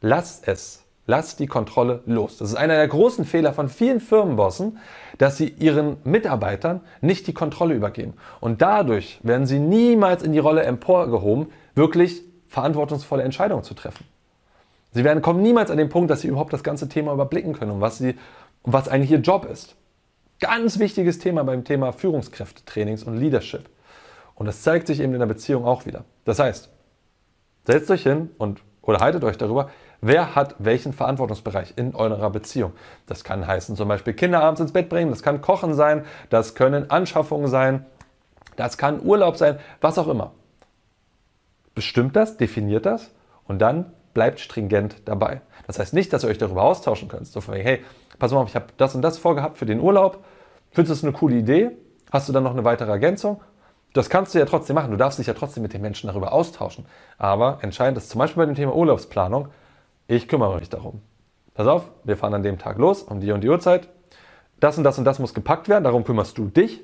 Lass 0.00 0.40
es. 0.44 0.84
Lass 1.06 1.36
die 1.36 1.48
Kontrolle 1.48 2.02
los. 2.06 2.38
Das 2.38 2.50
ist 2.50 2.56
einer 2.56 2.76
der 2.76 2.86
großen 2.86 3.24
Fehler 3.24 3.52
von 3.52 3.68
vielen 3.68 4.00
Firmenbossen, 4.00 4.78
dass 5.20 5.36
sie 5.36 5.48
ihren 5.48 5.98
Mitarbeitern 6.02 6.80
nicht 7.02 7.26
die 7.26 7.34
Kontrolle 7.34 7.74
übergeben. 7.74 8.14
Und 8.40 8.62
dadurch 8.62 9.20
werden 9.22 9.44
sie 9.44 9.58
niemals 9.58 10.22
in 10.22 10.32
die 10.32 10.38
Rolle 10.38 10.62
emporgehoben, 10.62 11.48
wirklich 11.74 12.22
verantwortungsvolle 12.48 13.22
Entscheidungen 13.22 13.62
zu 13.62 13.74
treffen. 13.74 14.06
Sie 14.92 15.04
werden 15.04 15.20
kommen 15.20 15.42
niemals 15.42 15.70
an 15.70 15.76
den 15.76 15.90
Punkt, 15.90 16.10
dass 16.10 16.22
sie 16.22 16.28
überhaupt 16.28 16.54
das 16.54 16.62
ganze 16.62 16.88
Thema 16.88 17.12
überblicken 17.12 17.52
können 17.52 17.72
und 17.72 17.80
was, 17.82 17.98
sie, 17.98 18.14
was 18.62 18.88
eigentlich 18.88 19.10
ihr 19.10 19.18
Job 19.18 19.44
ist. 19.44 19.76
Ganz 20.40 20.78
wichtiges 20.78 21.18
Thema 21.18 21.44
beim 21.44 21.64
Thema 21.64 21.92
Führungskräftetrainings 21.92 23.02
und 23.02 23.18
Leadership. 23.18 23.68
Und 24.36 24.46
das 24.46 24.62
zeigt 24.62 24.86
sich 24.86 25.00
eben 25.00 25.12
in 25.12 25.20
der 25.20 25.26
Beziehung 25.26 25.66
auch 25.66 25.84
wieder. 25.84 26.06
Das 26.24 26.38
heißt, 26.38 26.70
setzt 27.66 27.90
euch 27.90 28.04
hin 28.04 28.30
und 28.38 28.62
oder 28.80 29.00
haltet 29.00 29.22
euch 29.22 29.36
darüber, 29.36 29.68
wer 30.00 30.34
hat 30.34 30.56
welchen 30.58 30.92
Verantwortungsbereich 30.92 31.74
in 31.76 31.94
eurer 31.94 32.30
Beziehung. 32.30 32.72
Das 33.06 33.24
kann 33.24 33.46
heißen 33.46 33.76
zum 33.76 33.88
Beispiel 33.88 34.14
Kinder 34.14 34.42
abends 34.42 34.60
ins 34.60 34.72
Bett 34.72 34.88
bringen, 34.88 35.10
das 35.10 35.22
kann 35.22 35.40
Kochen 35.40 35.74
sein, 35.74 36.04
das 36.28 36.54
können 36.54 36.90
Anschaffungen 36.90 37.48
sein, 37.48 37.86
das 38.56 38.78
kann 38.78 39.00
Urlaub 39.04 39.36
sein, 39.36 39.58
was 39.80 39.98
auch 39.98 40.08
immer. 40.08 40.32
Bestimmt 41.74 42.16
das, 42.16 42.36
definiert 42.36 42.86
das 42.86 43.10
und 43.44 43.60
dann 43.60 43.92
bleibt 44.12 44.40
stringent 44.40 44.96
dabei. 45.04 45.40
Das 45.66 45.78
heißt 45.78 45.94
nicht, 45.94 46.12
dass 46.12 46.24
ihr 46.24 46.30
euch 46.30 46.38
darüber 46.38 46.64
austauschen 46.64 47.08
könnt. 47.08 47.26
So 47.26 47.40
von, 47.40 47.54
hey, 47.54 47.84
pass 48.18 48.32
mal 48.32 48.40
auf, 48.40 48.48
ich 48.48 48.56
habe 48.56 48.66
das 48.76 48.94
und 48.94 49.02
das 49.02 49.18
vorgehabt 49.18 49.58
für 49.58 49.66
den 49.66 49.80
Urlaub. 49.80 50.24
Findest 50.72 50.90
du 50.90 50.94
das 50.94 51.04
eine 51.04 51.12
coole 51.18 51.36
Idee? 51.36 51.70
Hast 52.10 52.28
du 52.28 52.32
dann 52.32 52.42
noch 52.42 52.52
eine 52.52 52.64
weitere 52.64 52.90
Ergänzung? 52.90 53.40
Das 53.92 54.08
kannst 54.08 54.34
du 54.34 54.38
ja 54.38 54.44
trotzdem 54.44 54.74
machen. 54.74 54.90
Du 54.90 54.96
darfst 54.96 55.18
dich 55.18 55.26
ja 55.26 55.34
trotzdem 55.34 55.62
mit 55.62 55.72
den 55.72 55.82
Menschen 55.82 56.08
darüber 56.08 56.32
austauschen. 56.32 56.86
Aber 57.18 57.58
entscheidend 57.62 57.98
ist 57.98 58.10
zum 58.10 58.18
Beispiel 58.18 58.42
bei 58.42 58.46
dem 58.46 58.54
Thema 58.54 58.74
Urlaubsplanung, 58.74 59.48
ich 60.10 60.26
kümmere 60.26 60.58
mich 60.58 60.68
darum. 60.68 61.00
Pass 61.54 61.66
auf, 61.66 61.88
wir 62.04 62.16
fahren 62.16 62.34
an 62.34 62.42
dem 62.42 62.58
Tag 62.58 62.78
los, 62.78 63.02
um 63.02 63.20
die 63.20 63.30
und 63.30 63.42
die 63.42 63.48
Uhrzeit. 63.48 63.88
Das 64.58 64.76
und 64.76 64.84
das 64.84 64.98
und 64.98 65.04
das 65.04 65.18
muss 65.18 65.34
gepackt 65.34 65.68
werden, 65.68 65.84
darum 65.84 66.04
kümmerst 66.04 66.36
du 66.36 66.46
dich. 66.46 66.80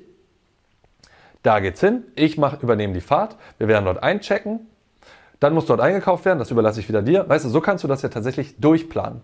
Da 1.43 1.59
geht's 1.59 1.81
hin, 1.81 2.03
ich 2.15 2.37
mach, 2.37 2.61
übernehme 2.63 2.93
die 2.93 3.01
Fahrt, 3.01 3.35
wir 3.57 3.67
werden 3.67 3.85
dort 3.85 4.01
einchecken, 4.01 4.67
dann 5.39 5.53
muss 5.53 5.65
dort 5.65 5.81
eingekauft 5.81 6.25
werden, 6.25 6.39
das 6.39 6.51
überlasse 6.51 6.79
ich 6.79 6.89
wieder 6.89 7.01
dir. 7.01 7.27
Weißt 7.27 7.45
du, 7.45 7.49
so 7.49 7.61
kannst 7.61 7.83
du 7.83 7.87
das 7.87 8.01
ja 8.01 8.09
tatsächlich 8.09 8.59
durchplanen. 8.59 9.21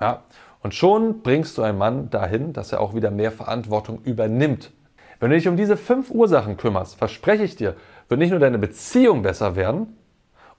Ja, 0.00 0.24
und 0.62 0.74
schon 0.74 1.22
bringst 1.22 1.56
du 1.56 1.62
einen 1.62 1.78
Mann 1.78 2.10
dahin, 2.10 2.52
dass 2.52 2.72
er 2.72 2.80
auch 2.80 2.94
wieder 2.94 3.10
mehr 3.10 3.30
Verantwortung 3.32 4.00
übernimmt. 4.02 4.72
Wenn 5.20 5.30
du 5.30 5.36
dich 5.36 5.48
um 5.48 5.56
diese 5.56 5.76
fünf 5.76 6.10
Ursachen 6.10 6.56
kümmerst, 6.56 6.96
verspreche 6.96 7.44
ich 7.44 7.56
dir, 7.56 7.76
wird 8.08 8.18
nicht 8.18 8.30
nur 8.30 8.40
deine 8.40 8.58
Beziehung 8.58 9.22
besser 9.22 9.56
werden 9.56 9.96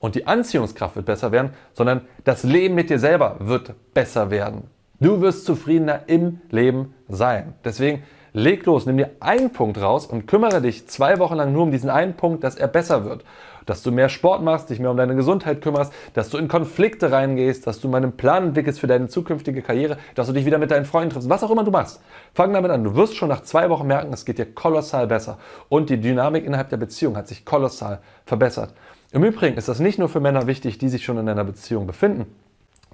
und 0.06 0.14
die 0.14 0.28
Anziehungskraft 0.28 0.96
wird 0.96 1.08
besser 1.08 1.32
werden, 1.32 1.50
sondern 1.74 2.02
das 2.24 2.44
Leben 2.44 2.76
mit 2.76 2.92
dir 2.92 3.00
selber 3.00 3.38
wird 3.40 3.74
besser 3.96 4.30
werden. 4.30 4.70
Du 5.00 5.20
wirst 5.20 5.46
zufriedener 5.46 6.02
im 6.06 6.42
Leben 6.52 6.94
sein. 7.10 7.56
Deswegen 7.66 8.04
leg 8.32 8.68
los, 8.68 8.86
nimm 8.86 8.98
dir 8.98 9.10
einen 9.20 9.52
Punkt 9.52 9.82
raus 9.82 10.06
und 10.06 10.28
kümmere 10.28 10.62
dich 10.62 10.88
zwei 10.88 11.18
Wochen 11.18 11.36
lang 11.36 11.54
nur 11.54 11.64
um 11.64 11.72
diesen 11.72 11.90
einen 11.90 12.14
Punkt, 12.14 12.44
dass 12.44 12.56
er 12.56 12.68
besser 12.68 13.04
wird 13.04 13.26
dass 13.66 13.84
du 13.84 13.92
mehr 13.92 14.10
Sport 14.10 14.44
machst, 14.44 14.70
dich 14.70 14.80
mehr 14.80 14.92
um 14.92 14.98
deine 14.98 15.16
Gesundheit 15.16 15.62
kümmerst, 15.62 15.94
dass 16.14 16.30
du 16.30 16.38
in 16.38 16.48
Konflikte 16.48 17.12
reingehst, 17.12 17.66
dass 17.68 17.80
du 17.80 17.88
mal 17.88 17.98
einen 17.98 18.16
Plan 18.16 18.48
entwickelst 18.48 18.80
für 18.80 18.88
deine 18.88 19.08
zukünftige 19.08 19.62
Karriere, 19.62 19.98
dass 20.14 20.28
du 20.28 20.34
dich 20.34 20.46
wieder 20.46 20.58
mit 20.58 20.72
deinen 20.72 20.86
Freunden 20.86 21.12
triffst, 21.12 21.30
was 21.30 21.44
auch 21.44 21.52
immer 21.52 21.64
du 21.64 21.72
machst. 21.72 22.02
Fang 22.34 22.54
damit 22.54 22.72
an. 22.72 22.84
Du 22.84 22.96
wirst 22.96 23.16
schon 23.16 23.30
nach 23.30 23.42
zwei 23.44 23.70
Wochen 23.70 23.88
merken, 23.88 24.14
es 24.14 24.26
geht 24.26 24.38
dir 24.38 24.46
kolossal 24.46 25.08
besser. 25.08 25.38
Und 25.70 25.90
die 25.90 26.00
Dynamik 26.00 26.46
innerhalb 26.46 26.70
der 26.70 26.78
Beziehung 26.78 27.18
hat 27.18 27.28
sich 27.28 27.46
kolossal 27.46 28.00
verbessert. 28.26 28.74
Im 29.12 29.24
Übrigen 29.24 29.58
ist 29.58 29.68
das 29.68 29.80
nicht 29.80 30.00
nur 30.00 30.10
für 30.10 30.20
Männer 30.20 30.48
wichtig, 30.48 30.78
die 30.78 30.90
sich 30.90 31.06
schon 31.06 31.18
in 31.18 31.30
einer 31.30 31.44
Beziehung 31.44 31.88
befinden, 31.88 32.26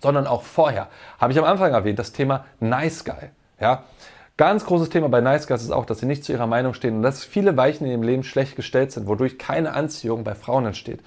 sondern 0.02 0.28
auch 0.28 0.44
vorher. 0.44 0.88
Habe 1.20 1.34
ich 1.34 1.40
am 1.40 1.46
Anfang 1.46 1.74
erwähnt, 1.74 2.00
das 2.00 2.12
Thema 2.12 2.46
Nice 2.60 3.06
Guy. 3.06 3.30
Ja? 3.60 3.84
Ganz 4.38 4.66
großes 4.66 4.90
Thema 4.90 5.10
bei 5.10 5.22
Nice 5.22 5.48
Guys 5.48 5.62
ist 5.62 5.72
auch, 5.72 5.86
dass 5.86 6.00
sie 6.00 6.06
nicht 6.06 6.24
zu 6.24 6.32
ihrer 6.32 6.48
Meinung 6.48 6.74
stehen 6.74 6.98
und 6.98 7.02
dass 7.04 7.24
viele 7.24 7.58
Weichen 7.58 7.86
in 7.86 7.92
ihrem 7.92 8.04
Leben 8.04 8.24
schlecht 8.24 8.56
gestellt 8.56 8.92
sind, 8.92 9.08
wodurch 9.08 9.38
keine 9.38 9.74
Anziehung 9.74 10.24
bei 10.24 10.36
Frauen 10.36 10.66
entsteht. 10.66 11.02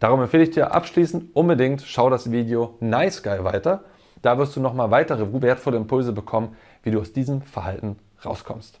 Darum 0.00 0.22
empfehle 0.22 0.44
ich 0.44 0.50
dir 0.50 0.72
abschließend 0.72 1.34
unbedingt, 1.34 1.82
schau 1.82 2.08
das 2.08 2.30
Video 2.30 2.76
Nice 2.80 3.22
Guy 3.22 3.44
weiter. 3.44 3.84
Da 4.22 4.38
wirst 4.38 4.56
du 4.56 4.60
nochmal 4.60 4.90
weitere 4.90 5.26
wertvolle 5.42 5.76
Impulse 5.76 6.12
bekommen, 6.12 6.56
wie 6.82 6.90
du 6.90 7.00
aus 7.00 7.12
diesem 7.12 7.42
Verhalten 7.42 7.98
rauskommst. 8.24 8.80